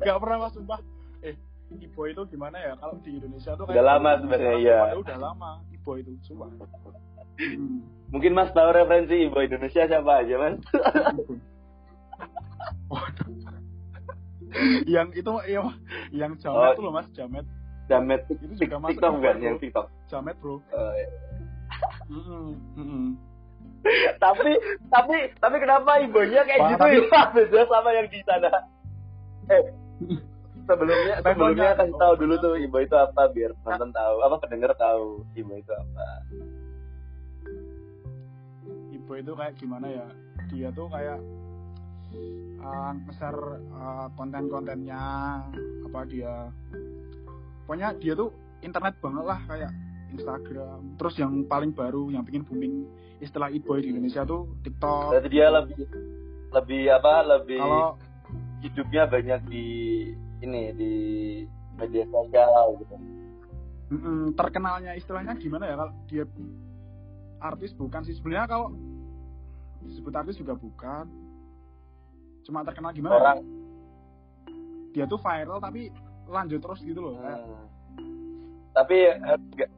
[0.01, 0.81] Gak pernah mas sumpah.
[1.23, 1.35] Eh,
[1.79, 2.73] Ibo itu gimana ya?
[2.77, 4.79] Kalau di Indonesia tuh Udah lama sebenarnya, iya.
[4.95, 6.51] Udah lama Ibo itu, sumpah.
[7.39, 7.81] Hmm.
[8.13, 10.59] Mungkin Mas tahu referensi Iboy Indonesia siapa aja, Mas?
[12.91, 13.39] Waduh.
[14.91, 15.63] yang itu ya,
[16.11, 16.43] yang Oh.
[16.43, 17.47] jamet tuh loh mas, jamet,
[17.87, 19.87] Jamet Itu juga TikTok kan yang TikTok.
[20.07, 20.59] jamet bro.
[20.59, 21.07] Oh, iya.
[22.11, 23.07] Mm-mm, mm-mm.
[24.23, 24.53] Tapi
[24.93, 27.23] tapi tapi kenapa Iboynya kayak gitu ya?
[27.35, 28.51] Beda sama yang di sana.
[29.51, 29.63] Eh,
[30.69, 35.25] sebelumnya sebelumnya kasih tahu dulu tuh Iboy itu apa biar nonton tahu, apa pendengar tahu
[35.35, 36.09] Iboy itu apa.
[38.95, 40.07] Ibo itu kayak gimana ya?
[40.53, 41.19] Dia tuh kayak
[42.63, 45.03] uh, uh, konten-kontennya
[45.91, 46.51] apa dia
[47.67, 48.31] pokoknya dia tuh
[48.63, 49.71] internet banget lah kayak
[50.11, 52.87] Instagram terus yang paling baru yang bikin booming
[53.21, 55.85] istilah e-boy di Indonesia tuh TikTok Berarti dia lebih
[56.51, 57.13] lebih apa?
[57.39, 57.89] Lebih kalau
[58.61, 59.67] hidupnya banyak di
[60.41, 60.93] ini di
[61.77, 62.95] media sosial gitu.
[63.93, 66.25] mm, terkenalnya istilahnya gimana ya kalau dia
[67.41, 68.69] artis bukan sih sebenarnya kalau
[69.85, 71.09] disebut artis juga bukan
[72.45, 73.21] cuma terkenal gimana ya?
[73.21, 73.41] Orang
[74.93, 75.89] dia tuh viral tapi
[76.29, 77.67] lanjut terus gitu loh kayak hmm.
[78.77, 79.71] tapi harus gak,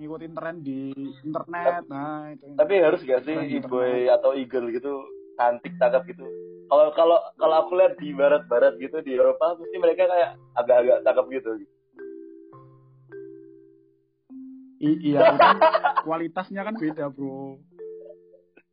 [0.00, 0.90] ngikutin tren di
[1.20, 5.04] internet nah itu tapi harus gak sih Iboy atau Eagle gitu
[5.36, 6.24] cantik cakep gitu.
[6.66, 11.26] Kalau kalau kalau aku lihat di barat-barat gitu di Eropa pasti mereka kayak agak-agak cakep
[11.32, 11.50] gitu.
[14.80, 15.56] I- iya kan
[16.02, 17.60] kualitasnya kan beda bro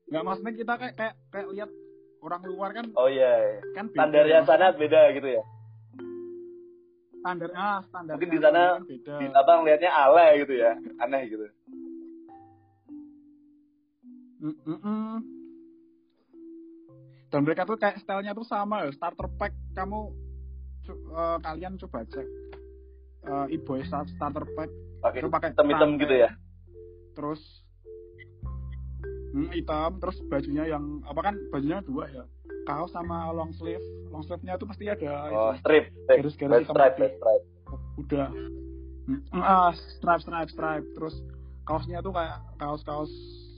[0.07, 1.69] nggak maksudnya kita kayak kayak kayak lihat
[2.19, 3.59] orang luar kan Oh iya.
[3.71, 3.99] kan beda.
[3.99, 5.43] Standarnya Maksudnya- sana beda gitu ya.
[7.27, 10.71] Standar ah standar Mungkin di sana di apa ngelihatnya ale gitu ya
[11.03, 11.43] aneh gitu.
[14.37, 15.15] Mm, mm,
[17.27, 20.15] dan mereka tuh kayak stylenya tuh sama ya starter pack kamu
[20.87, 22.27] eh, kalian coba cek.
[23.27, 24.71] Uh, e-boy start- starter pack.
[25.03, 26.31] Pakai Itu pakai hitam-hitam tang- gitu ya?
[27.11, 27.41] Terus
[29.35, 32.23] hmm, hitam terus bajunya yang apa kan bajunya dua ya
[32.67, 33.79] kaos sama long sleeve
[34.11, 35.63] long sleeve nya tuh pasti ada oh itu.
[35.63, 37.11] strip Garis-garis hitam stripe putih.
[37.15, 37.45] stripe
[37.97, 38.29] udah
[39.07, 41.15] Hmm, ah stripe stripe stripe terus
[41.63, 43.07] kaosnya tuh kayak kaos-kaos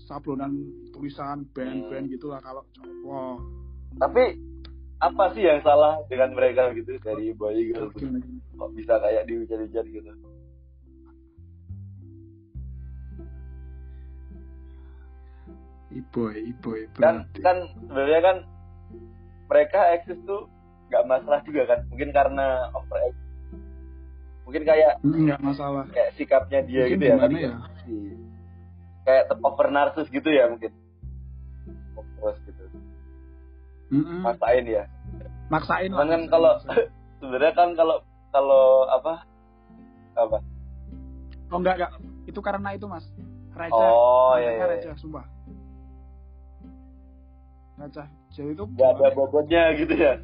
[0.06, 0.54] sablonan
[0.94, 2.14] tulisan band-band Hmm.
[2.14, 3.42] gitu lah kalau cowok
[3.98, 4.38] tapi
[5.02, 8.14] apa sih yang salah dengan mereka gitu dari boy girl gitu?
[8.54, 10.12] Kok bisa kayak dihujat-hujat gitu
[15.90, 17.40] iboy iboy kan berarti.
[17.42, 18.38] kan sebenarnya kan
[19.50, 20.46] mereka eksis tuh
[20.90, 21.80] nggak masalah juga kan?
[21.90, 23.02] Mungkin karena over
[24.46, 25.86] mungkin kayak Hmm, nggak masalah.
[25.94, 27.54] kayak sikapnya dia Mungkin gitu ya tadi ya?
[29.06, 30.72] Kayak over narsis gitu ya mungkin.
[32.20, 32.64] Terus gitu.
[33.90, 34.22] Mm-mm.
[34.22, 34.84] maksain ya.
[35.50, 36.52] Maksain Cuman kan kalau
[37.22, 37.98] sebenarnya kan kalau
[38.30, 39.26] kalau apa?
[40.14, 40.38] Apa?
[41.50, 41.92] Oh enggak enggak
[42.30, 43.06] itu karena itu mas.
[43.58, 44.66] Receh oh Receh, ya, ya, ya.
[44.78, 45.26] receh sumpah.
[47.82, 48.08] Receh
[48.40, 50.16] jadi itu nggak ada bobotnya gitu ya.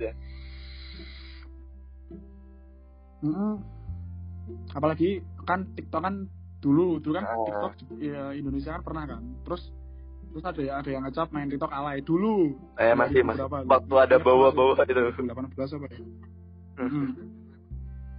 [3.20, 3.54] Mm-mm.
[4.72, 6.16] apalagi kan TikTok kan
[6.64, 7.36] dulu dulu kan Ah.
[7.44, 9.74] TikTok ya, Indonesia kan pernah kan terus
[10.32, 13.58] terus ada ya ada yang ngecap main TikTok alay dulu eh masih masih 2000 berapa?
[13.68, 16.00] waktu ada bawa-bawa itu 2018 apa ya
[16.76, 17.08] Mm-mm.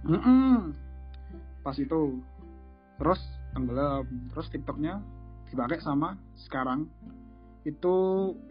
[0.05, 0.55] Mm-mm.
[1.63, 2.01] pas itu
[2.97, 3.21] terus
[3.55, 4.99] tenggelam terus TikToknya
[5.47, 6.91] dipakai sama sekarang
[7.67, 7.95] itu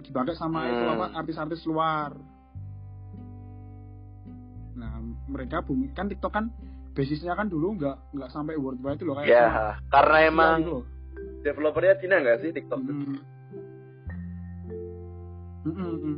[0.05, 0.93] dipakai sama itu Hmm.
[0.93, 2.13] apa artis-artis luar
[4.77, 6.53] nah mereka bumi kan TikTok kan
[6.93, 10.57] basisnya kan dulu nggak nggak sampai worldwide itu loh kayak cuma ya karena Asia emang
[10.61, 10.79] gitu
[11.41, 12.93] developernya Cina nggak sih TikTok tuh?
[12.93, 13.19] Mm.
[15.67, 16.17] Mm-mm, mm.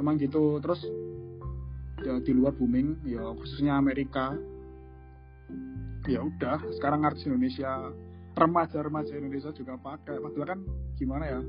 [0.00, 0.80] Emang gitu terus
[2.00, 4.32] ya di luar booming ya khususnya Amerika
[6.08, 7.92] ya udah sekarang artis Indonesia
[8.32, 10.60] remaja-remaja Indonesia juga pakai padahal kan
[10.96, 11.40] gimana ya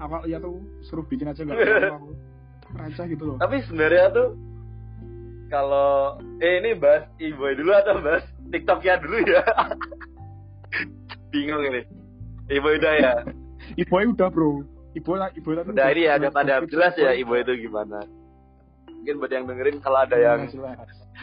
[0.00, 1.56] awal ya tuh suruh bikin aja nggak
[1.96, 2.12] aku
[2.76, 3.36] receh gitu loh.
[3.40, 4.28] Tapi sebenarnya tuh
[5.48, 9.42] kalau eh ini bahas iboy dulu atau bahas TikToknya dulu ya.
[11.32, 11.82] Bingung ini.
[12.50, 13.12] Iboy udah ya?
[13.82, 14.62] Ibu udah bro.
[14.96, 18.00] Ibu ibu tadi udah ini ya udah pada jelas ya iboy itu gimana?
[18.88, 20.80] Mungkin buat yang dengerin kalau ada yang jelas.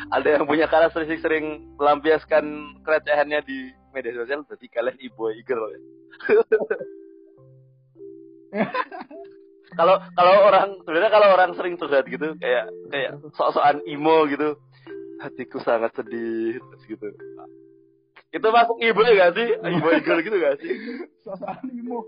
[0.09, 2.43] ada yang punya karakteristik sering melampiaskan
[2.81, 5.81] kerecehannya di media sosial berarti kalian iboy girl ya
[9.79, 14.57] kalau kalau orang sebenarnya kalau orang sering curhat gitu kayak kayak sok-sokan emo gitu
[15.21, 17.07] hatiku sangat sedih terus gitu.
[18.33, 19.49] Itu masuk ibu gak sih?
[19.61, 20.73] Ibu girl gitu gak sih?
[21.21, 22.05] Sosok animo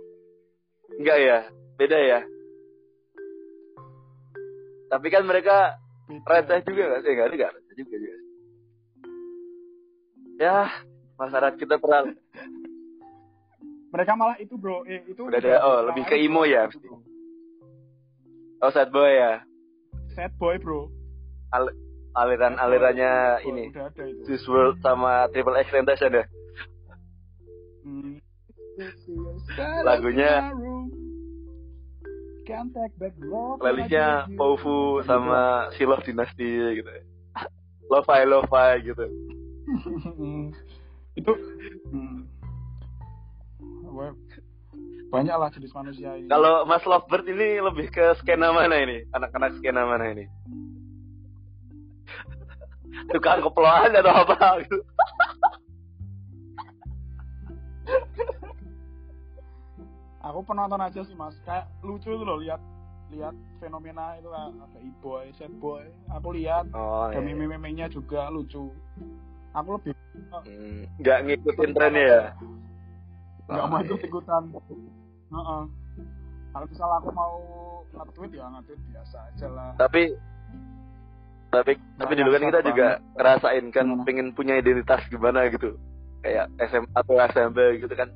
[0.97, 1.39] enggak ya?
[1.77, 2.19] Beda ya?
[4.89, 5.77] Tapi kan mereka
[6.25, 7.11] receh juga gak sih?
[7.13, 8.25] Enggak enggak receh juga juga
[10.35, 10.67] ya
[11.15, 12.19] masyarakat kita terlalu
[13.95, 16.83] mereka malah itu bro eh itu Udah ada- oh, lebih ke emo ya, pasti.
[18.57, 19.39] oh sad boy ya
[20.11, 20.91] sad boy bro
[22.13, 26.25] aliran alirannya boy, ini udah ada itu WRLD sama Triple X Tentacion ya
[27.85, 28.17] Hmm.
[29.85, 30.49] Lagunya-
[33.21, 34.33] love playlistnya I.
[34.33, 36.89] Pofu sama Silov Dynasty gitu
[37.85, 39.05] Lo-fi lo-fi gitu
[40.17, 40.49] Hmm.
[41.15, 41.31] itu
[41.89, 42.25] hmm.
[43.95, 44.11] Wah,
[45.07, 46.27] banyak lah jenis manusia ini.
[46.27, 49.07] Kalau Mas Lovebird ini lebih ke skena mana ini?
[49.15, 50.27] Anak-anak skena mana ini?
[53.15, 54.59] Tukang kepulauan atau apa?
[54.67, 54.83] Gitu
[60.25, 61.37] aku penonton aja sih mas.
[61.47, 62.59] Kayak lucu itu loh lihat
[63.13, 66.67] lihat fenomena itu lah ada e-boy, sad boy aku lihat.
[66.75, 67.31] Oh ada iya.
[67.31, 68.73] meme-memenya juga lucu.
[69.55, 72.23] Aku lebih Hmm, nggak ngikutin trennya ya
[73.45, 74.43] nggak mau ikut ikutan.
[75.25, 75.61] Heeh.
[76.49, 77.33] kalau misal aku mau
[77.91, 79.69] nge-tweet ya nge-tweet biasa aja lah.
[79.75, 80.15] Tapi
[81.51, 82.67] tapi tapi Banyak dulu kan kita banget.
[82.71, 84.03] juga ngerasain kan Gimana?
[84.03, 85.75] pengen punya identitas gimana gitu.
[86.19, 88.09] Kayak SMA atau SMP gitu kan.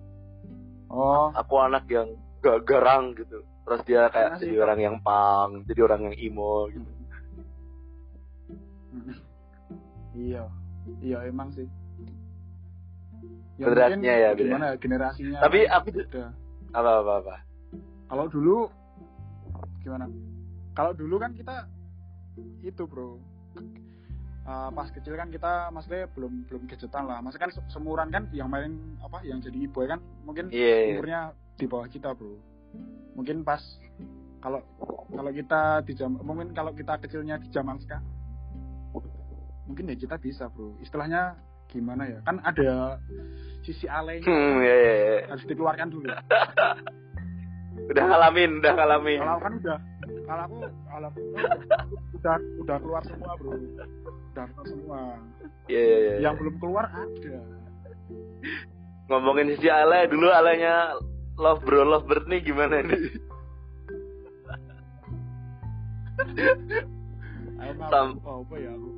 [0.89, 1.29] Oh.
[1.35, 2.09] Aku anak yang
[2.41, 3.43] gak garang gitu.
[3.67, 6.89] Terus dia kayak Karena jadi orang yang pang jadi orang yang emo gitu.
[10.17, 10.43] Iya.
[10.99, 11.69] Iya emang sih
[13.59, 16.25] Beratnya mungkin ya, gimana ya, generasinya Tapi aku- beda.
[16.71, 17.35] apa apa apa?
[18.07, 18.57] Kalau dulu
[19.79, 20.05] gimana?
[20.71, 21.67] Kalau dulu kan kita
[22.61, 23.19] itu bro.
[24.49, 27.21] Uh, pas kecil kan kita maksudnya belum belum gadgetan lah.
[27.21, 30.93] Maksudnya kan se- seumuran kan yang main apa yang jadi boy kan mungkin Iya, iya.
[30.95, 31.19] umurnya
[31.53, 32.33] di bawah kita bro.
[33.13, 33.61] Mungkin pas
[34.39, 34.63] kalau
[35.05, 38.01] kalau kita di jam mungkin kalau kita kecilnya di zaman sekarang
[39.67, 40.73] mungkin ya kita bisa bro.
[40.79, 41.37] Istilahnya
[41.69, 42.97] gimana ya kan ada
[43.61, 45.17] sisi alay Hmm, ya, ya, ya.
[45.29, 46.09] harus dikeluarkan dulu
[47.89, 49.17] Udah ngalamin, udah ngalamin.
[49.17, 49.77] kalau aku kan udah
[50.25, 51.21] kalau aku kalau aku
[52.13, 54.99] udah udah keluar semua bro udah keluar semua
[55.65, 56.15] Iya, iya, iya.
[56.19, 57.39] yang belum keluar ada
[59.05, 60.97] Ngomongin sisi Ale, dulu alenya
[61.35, 63.01] Love Bro, Love Bird nih gimana nih?
[67.59, 67.71] Ayo.
[67.87, 68.89] Sam- apa ya aku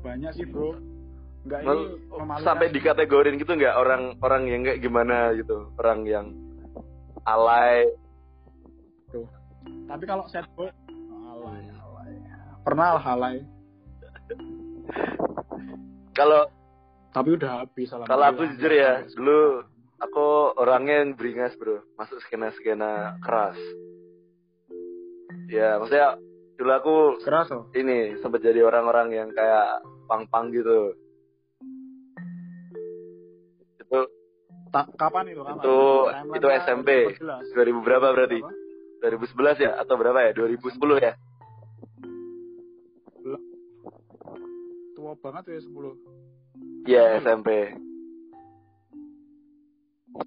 [0.00, 0.72] banyak sih bro
[1.42, 1.98] enggak ini
[2.42, 3.74] sampai dikategorin gitu nggak?
[3.74, 5.70] Orang orang yang kayak gimana gitu?
[5.78, 6.30] Orang yang
[7.26, 7.90] alay.
[9.10, 9.26] Tuh.
[9.86, 10.70] Tapi kalau set boy
[11.26, 12.14] alay alay.
[12.62, 13.36] Pernah lah alay.
[16.12, 16.44] Kalau
[17.12, 19.68] tapi udah habis kalau aku jujur ya dulu
[20.00, 21.84] aku orangnya yang beringas bro.
[22.00, 23.56] Masuk skena skena keras.
[25.52, 26.16] Ya maksudnya
[26.56, 27.68] dulu aku keras loh.
[27.76, 30.96] ini sempat jadi orang-orang yang kayak pang-pang gitu
[34.96, 35.42] kapan itu?
[35.44, 35.60] Kapan?
[35.60, 36.88] Itu- Timeline-nya itu SMP.
[37.20, 37.54] 2014.
[37.54, 38.38] 2000 berapa berarti?
[38.40, 38.50] Apa?
[39.02, 39.70] 2011 ya?
[39.76, 40.30] Atau berapa ya?
[40.32, 41.12] 2010 ya?
[44.96, 46.22] Tua banget ya 10
[46.86, 47.48] Iya SMP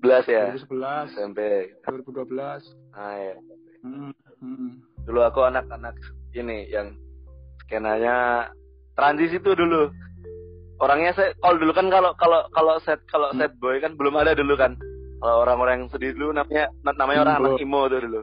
[0.02, 0.44] 11 ya?
[0.52, 1.40] 2011 SMP
[1.88, 3.36] 2012 nah ya
[3.86, 4.12] hmm.
[4.42, 4.72] Hmm.
[5.06, 5.96] dulu aku anak-anak
[6.34, 6.96] ini yang
[7.64, 8.50] skenanya
[8.98, 9.92] transisi tuh dulu
[10.76, 13.40] orangnya saya kalau dulu kan kalau kalau kalau set kalau Hmm.
[13.40, 14.76] set boy kan belum ada dulu kan.
[15.16, 18.22] Kalau orang-orang yang sedih dulu namanya namanya orang anak imo tuh dulu.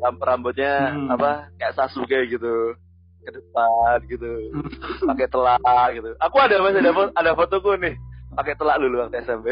[0.00, 1.08] Ram- rambutnya Hmm.
[1.10, 2.74] apa kayak Sasuke gitu.
[3.20, 4.30] Ke depan gitu.
[4.54, 4.64] Hmm.
[5.12, 5.60] pakai telak
[5.92, 6.10] gitu.
[6.18, 7.94] Aku ada masih ada foto, ada fotoku nih.
[8.30, 9.50] Pakai telak dulu waktu SMP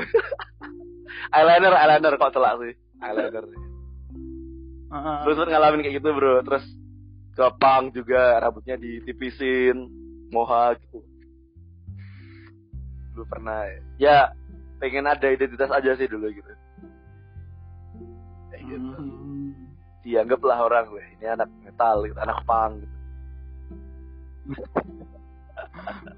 [1.36, 2.72] eyeliner eyeliner kok telak sih?
[2.98, 3.44] Eyeliner.
[4.88, 5.20] Ah.
[5.20, 6.40] Terus sempet ngalamin kayak gitu bro.
[6.40, 6.64] Terus
[7.36, 9.76] ke pang juga Rambutnya ditipisin
[10.28, 11.04] Moha gitu
[13.18, 13.66] Dulu pernah.
[13.98, 14.30] Ya
[14.78, 16.52] Pengen ada identitas aja sih dulu gitu.
[18.54, 18.94] Kayak gitu.
[18.94, 19.50] Hmm.
[20.06, 22.98] Dianggap lah orang weh Ini anak metal gitu Anak pang gitu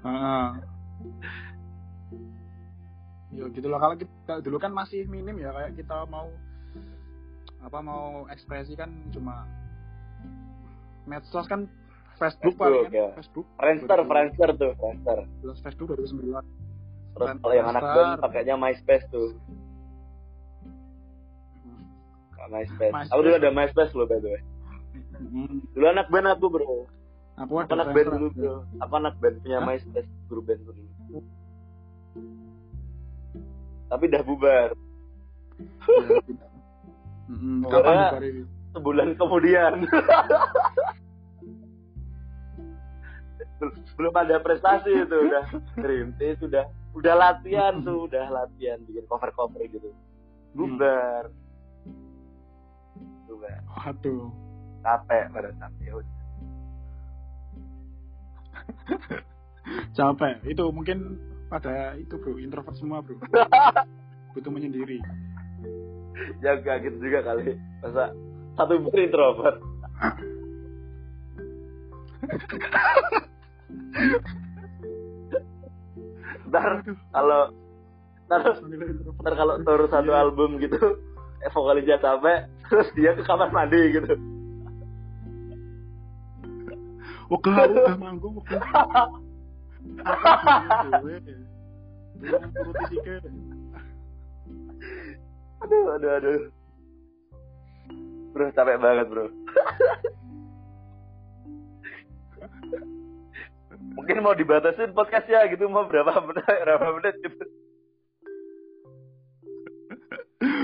[0.05, 0.55] ah.
[3.31, 6.27] Ya gitu lah kalau kita dulu kan masih minim ya kayak kita mau
[7.61, 9.45] apa mau ekspresi kan cuma
[11.05, 11.69] medsos kan
[12.19, 13.07] Facebook, Facebook, paling kan ya.
[13.17, 15.19] Facebook Friendster Friendster tuh Friendster.
[15.41, 16.70] Terus Facebook 2009
[17.11, 19.35] Terus kalau yang anak band pakainya MySpace tuh
[22.51, 22.91] MySpace.
[22.91, 23.11] MySpace.
[23.15, 24.41] Aku dulu ada MySpace loh by the way.
[25.15, 25.63] Hmm.
[25.71, 26.83] Dulu anak band aku bro.
[27.39, 28.55] Aku Aku anak band dulu bro.
[28.83, 29.67] Aku anak band punya Hah?
[29.71, 30.83] MySpace grup band dulu.
[33.87, 34.69] Tapi udah bubar.
[34.71, 34.75] Ya,
[37.71, 38.43] Kapan bubar ini?
[38.71, 39.73] Sebulan kemudian.
[43.59, 45.43] Bel- Belum ada prestasi itu udah
[45.77, 49.89] ngerintis sudah udah latihan tuh udah latihan bikin cover cover gitu
[50.51, 51.31] bubar
[53.27, 54.27] bubar Waduh.
[54.83, 56.15] capek pada capek ya udah.
[59.93, 60.35] Capek.
[60.43, 63.15] Itu mungkin pada itu bro, introvert semua bro.
[64.35, 64.99] Butuh menyendiri.
[66.41, 68.13] ya gak gitu juga kali masa
[68.53, 69.57] satu ber introvert
[76.51, 77.41] ntar kalau
[78.27, 78.41] ntar
[79.23, 80.19] ntar kalau tur satu Iya.
[80.21, 80.77] album gitu
[81.41, 84.13] eh, vokalisnya capek terus dia ke kamar mandi gitu
[87.95, 88.43] manggung,
[90.91, 91.15] dewe.
[92.19, 93.15] Dewe nuruti sike.
[95.63, 96.39] aduh aduh aduh
[98.35, 99.25] bro capek banget bro
[103.91, 107.45] mungkin mau dibatasin podcastnya gitu mau berapa menit berapa menit gitu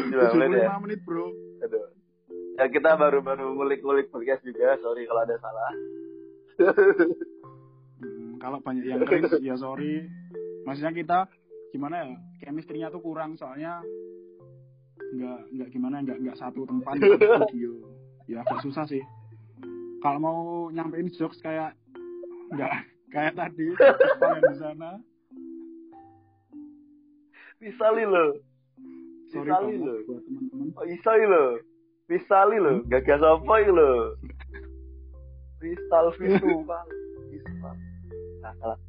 [0.08, 1.30] Dua menit ya 75 menit bro.
[1.62, 1.86] Aduh.
[2.58, 5.72] Ya kita baru-baru ngulik-ngulik podcast juga, sorry kalau ada salah.
[8.02, 10.10] Hmm, kalau banyak yang cringe ya sorry.
[10.66, 11.20] Maksudnya kita
[11.70, 12.18] gimana ya?
[12.42, 13.86] Chemistry-nya tuh kurang soalnya
[14.98, 17.80] nggak nggak gimana nggak nggak satu tempat video
[18.32, 19.00] ya agak susah sih
[20.04, 21.80] kalau mau nyampein jokes kayak
[22.52, 22.72] nggak
[23.08, 23.66] kayak tadi
[24.20, 24.92] kalian di sana
[27.58, 28.38] Misali lo.
[29.28, 29.96] sorry Misali lo.
[30.06, 31.46] buat teman-teman Oh, isoi lo.
[32.06, 34.14] Misali lo, gagas apa lo?
[35.58, 36.64] Kristal visual.
[38.38, 38.80] Nah, salah.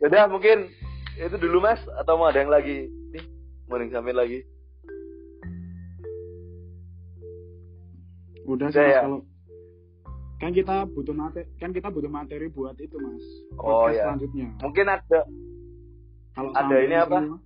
[0.00, 0.72] Yaudah mungkin
[1.14, 3.22] itu dulu mas atau mau ada yang lagi nih
[3.68, 4.40] mau disampaikan lagi
[8.42, 9.00] Udah Udah sih ya?
[9.06, 9.20] kalau
[10.42, 13.22] kan kita butuh materi kan kita butuh materi buat itu mas.
[13.62, 14.02] Oh, podcast ya.
[14.10, 14.48] selanjutnya.
[14.58, 15.20] Mungkin ada
[16.34, 17.16] kalau Ada ini apa?
[17.22, 17.38] semua,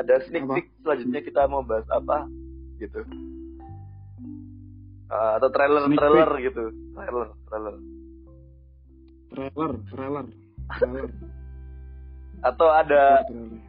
[0.00, 2.24] ada sneak peek selanjutnya kita mau bahas apa
[2.80, 3.04] gitu.
[5.12, 6.64] Ah, atau trailer Sneak trailer gitu.
[6.96, 7.76] Trailer trailer.
[9.28, 10.26] Trailer trailer
[10.80, 11.08] trailer.
[12.40, 13.60] Atau ada trailer?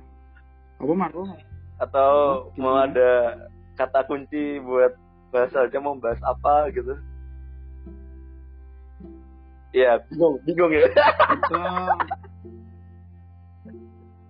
[0.80, 1.12] Apa Mar?
[1.20, 1.36] Oh,
[1.84, 2.12] atau
[2.56, 3.44] mau ada
[3.76, 4.96] kata kunci buat
[5.36, 6.96] bahasa aja mau bahas apa gitu
[9.70, 10.82] Iya, bingung, bingung ya.
[10.90, 11.62] kita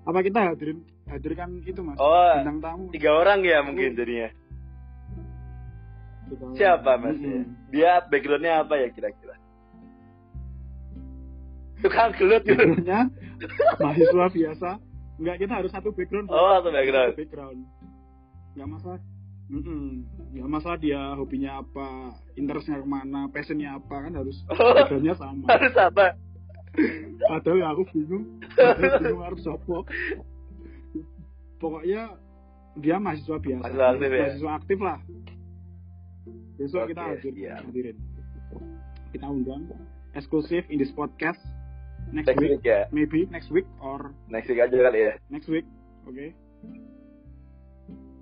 [0.09, 4.29] apa kita hadirin hadirkan itu mas Oh, bintang tamu tiga orang ya mungkin jadinya.
[6.57, 7.17] Siapa mas?
[7.17, 7.45] Mm-mm.
[7.71, 9.37] Dia backgroundnya apa ya kira-kira?
[11.79, 12.57] Tukang gelut gitu.
[12.57, 12.99] backgroundnya
[13.79, 14.69] mahasiswa biasa
[15.19, 16.27] nggak kita harus satu background.
[16.27, 17.11] Oh, satu background.
[17.15, 17.59] Satu background
[18.57, 18.99] nggak masalah
[19.49, 20.05] Mm-mm.
[20.29, 21.87] nggak masalah dia hobinya apa
[22.33, 24.77] interestnya ke mana passionnya apa kan harus Oh.
[24.77, 26.05] backgroundnya sama Harus apa?
[27.25, 29.89] padahal ya aku bingung Aku bingung harus sopo
[31.57, 32.13] pokoknya
[32.77, 34.21] dia mahasiswa biasa Mahasiswa aktif ya?
[34.21, 34.99] mahasiswa aktif lah
[36.55, 37.55] besok kita hadir iya.
[37.57, 37.97] hadirin
[39.09, 39.65] kita undang
[40.11, 41.41] eksklusif in this podcast
[42.11, 42.85] next, Next week week ya.
[42.91, 45.13] maybe next week or Next week aja kali ya.
[45.27, 45.65] next week
[46.05, 46.37] oke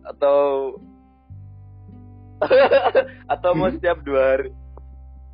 [0.04, 0.80] Atau
[3.34, 4.50] atau mau setiap dua hari?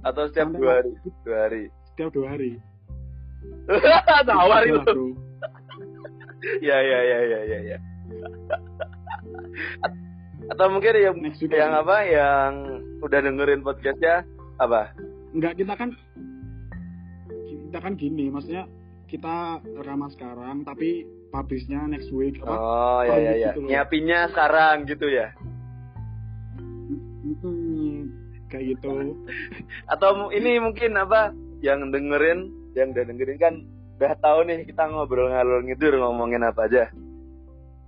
[0.03, 0.91] Atau setiap dua hari?
[1.23, 1.63] Dua hari.
[1.91, 2.51] Setiap dua hari.
[4.29, 5.15] Tawar itu.
[6.59, 7.77] Ya ya ya ya ya ya.
[10.51, 12.03] Atau mungkin yang Next yang apa?
[12.03, 12.51] Yang
[13.03, 14.27] udah dengerin podcastnya
[14.59, 14.91] apa?
[15.31, 15.89] Enggak kita kan
[17.47, 18.69] kita kan gini maksudnya
[19.09, 22.53] kita rekaman sekarang tapi publishnya next week apa?
[22.53, 23.49] Oh ya ya ya.
[23.49, 23.69] gitu loh.
[23.71, 25.33] nyiapinnya sekarang gitu ya
[28.53, 29.17] kayak gitu.
[29.93, 31.33] Atau ini mungkin apa
[31.65, 33.53] yang dengerin yang udah dengerin kan
[33.97, 36.93] udah tahu nih kita ngobrol ngalor ngidur ngomongin apa aja.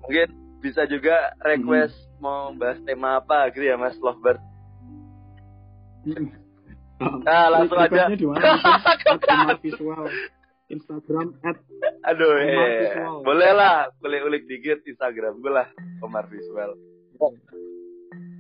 [0.02, 0.28] Mungkin
[0.66, 4.42] bisa juga request mau bahas tema apa gitu ya mas Lovebird
[7.26, 8.10] Nah, langsung aja.
[9.62, 10.06] Visual
[10.74, 11.58] Instagram at
[12.10, 13.22] aduh Visual.
[13.22, 15.70] boleh lah boleh ulik dikit Instagram gue lah
[16.02, 16.74] Omar Visual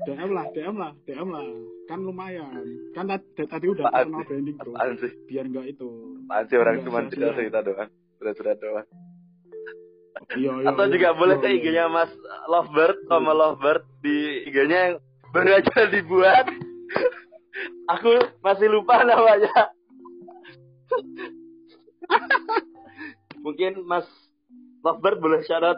[0.06, 1.45] DM lah DM lah DM lah
[1.90, 5.90] kan lumayan kan tadi, tadi udah personal branding bro apaan sih biar enggak itu
[6.30, 7.90] apaan sih orang cuma cerita cerita doang
[8.22, 8.88] cerita doang
[10.38, 10.94] iya, iya, atau iya.
[10.94, 11.61] juga boleh ke Iya, iya.
[11.61, 12.11] IG-nya Mas
[12.49, 14.18] Lovebird sama Lovebird di
[14.49, 14.95] IG-nya yang
[15.30, 16.45] baru aja dibuat.
[17.99, 18.11] Aku
[18.41, 19.52] masih lupa namanya.
[23.45, 24.07] Mungkin Mas
[24.82, 25.77] Lovebird boleh syarat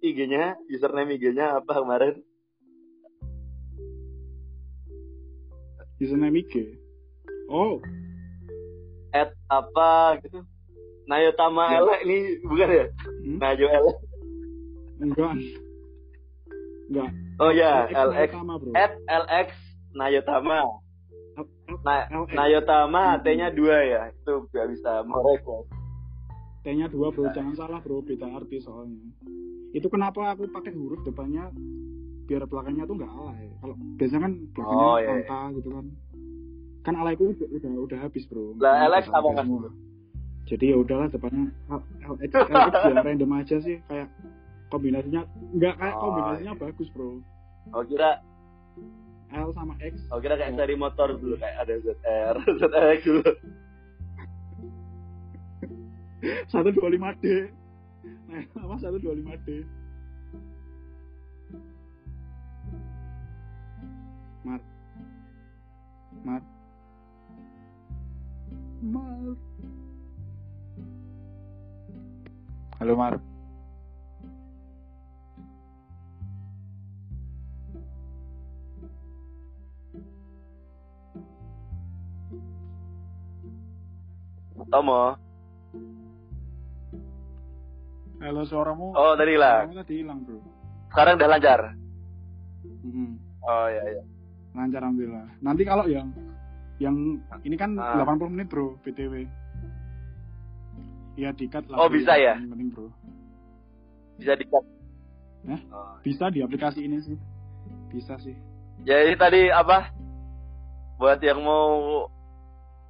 [0.00, 2.20] IG-nya, username IG-nya apa kemarin?
[6.00, 6.80] Username IG
[7.52, 7.78] oh
[9.10, 10.46] At apa gitu?
[11.10, 11.78] Nayotama Ya.
[11.82, 12.16] Ele ini
[12.46, 12.86] bukan ya?
[13.26, 13.38] hmm?
[13.42, 13.92] Nayo Ele.
[15.02, 15.32] enggak
[16.86, 17.10] enggak
[17.40, 18.36] Oh ya, LX
[18.76, 19.48] at LX
[19.96, 20.60] Nayotama.
[21.80, 22.04] Na.
[22.36, 24.00] Nayotama T-nya dua ya.
[24.12, 25.58] Itu gak bisa merek ya.
[26.60, 29.00] T-nya dua bro, jangan salah bro, beda arti soalnya.
[29.72, 31.48] Itu kenapa aku pakai huruf depannya
[32.30, 33.50] biar belakangnya tuh nggak alay.
[33.58, 35.10] Kalau biasanya kan belakangnya Oh, iya, iya.
[35.18, 35.84] angka gitu kan.
[36.80, 38.54] Kan alayku udah udah, udah habis bro.
[38.56, 39.68] Lah, LX apa semua.
[40.46, 41.50] Jadi ya udahlah depannya
[42.06, 44.08] LX, LX ya random aja sih kayak
[44.70, 45.22] kombinasinya
[45.54, 46.62] nggak kayak Oh, kombinasinya iya.
[46.62, 47.18] bagus bro.
[47.74, 48.22] Oh kira,
[49.30, 53.26] L sama X oh kira kayak seri motor dulu kayak ada ZR, ZX dulu.
[56.52, 57.50] satu dua lima D.
[58.26, 59.62] Nah, apa satu dua lima D?
[64.40, 64.60] Mar,
[66.24, 66.42] Mar,
[68.80, 69.36] Mar.
[72.80, 73.14] Halo Mar.
[84.70, 85.18] Tomo.
[88.22, 88.94] Halo suaramu.
[88.94, 89.66] Oh tadi lah.
[89.66, 90.38] Suaramu tadi hilang bro.
[90.94, 91.60] Sekarang udah lancar.
[92.86, 93.18] Mm-mm.
[93.44, 94.02] Oh iya iya.
[94.56, 95.26] Lancar alhamdulillah.
[95.40, 96.10] Nanti kalau yang
[96.80, 96.96] yang
[97.44, 98.02] ini kan Ah.
[98.02, 99.28] 80 menit bro btw.
[101.18, 101.76] Iya dikat lah.
[101.84, 102.40] Oh, bisa ya?
[102.40, 102.88] Yang penting bro.
[104.16, 104.64] Bisa dikat.
[105.48, 105.60] Hah?
[105.70, 105.94] Oh.
[106.00, 107.18] Bisa di aplikasi ini sih.
[107.92, 108.34] Bisa sih.
[108.82, 109.92] Jadi tadi apa?
[110.96, 112.08] Buat yang mau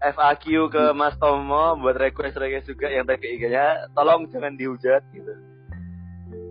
[0.01, 5.33] FAQ ke Mas Tomo buat request request juga yang tag IG-nya tolong jangan dihujat gitu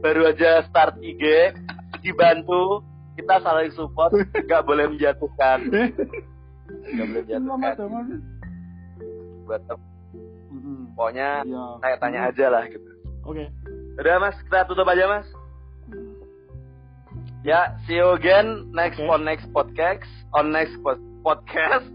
[0.06, 1.57] baru aja start IG
[2.06, 2.86] dibantu
[3.20, 5.60] kita saling support nggak boleh menjatuhkan.
[6.70, 8.06] Nggak boleh Selamat, menjatuhkan.
[9.44, 9.62] Buat
[10.94, 11.64] pokoknya Iya.
[11.82, 12.90] tanya-tanya aja lah gitu.
[13.26, 13.46] Oke.
[14.00, 15.28] udah mas kita tutup aja mas.
[17.41, 19.10] Ya see you again next Oke.
[19.10, 20.08] on next podcast.
[20.32, 21.88] On next pod- podcast.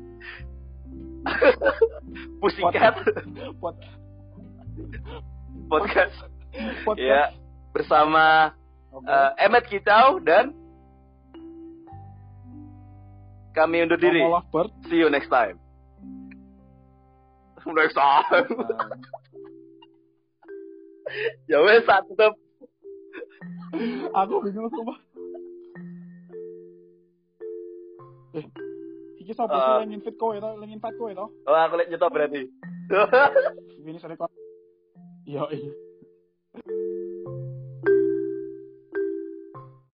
[2.40, 2.94] Pussycat
[3.56, 3.76] Pot
[5.70, 6.16] podcast.
[6.84, 7.32] Pot ya
[7.72, 8.52] bersama
[8.92, 9.08] Oke.
[9.08, 10.52] eh, Emet Kicau dan
[13.54, 14.20] kami undur diri.
[14.90, 15.62] See you next time.
[17.64, 18.44] Next time.
[21.48, 22.36] ya wes tetap.
[24.12, 24.98] Aku bingung sumpah.
[28.36, 28.44] Eh,
[29.22, 30.50] iki sapa sih yang invite kowe to?
[30.60, 31.26] Yang invite kowe to?
[31.48, 32.44] Oh aku lihat nyetop berarti.
[33.80, 34.28] Ini sore kok.
[35.24, 35.72] Iya, iya.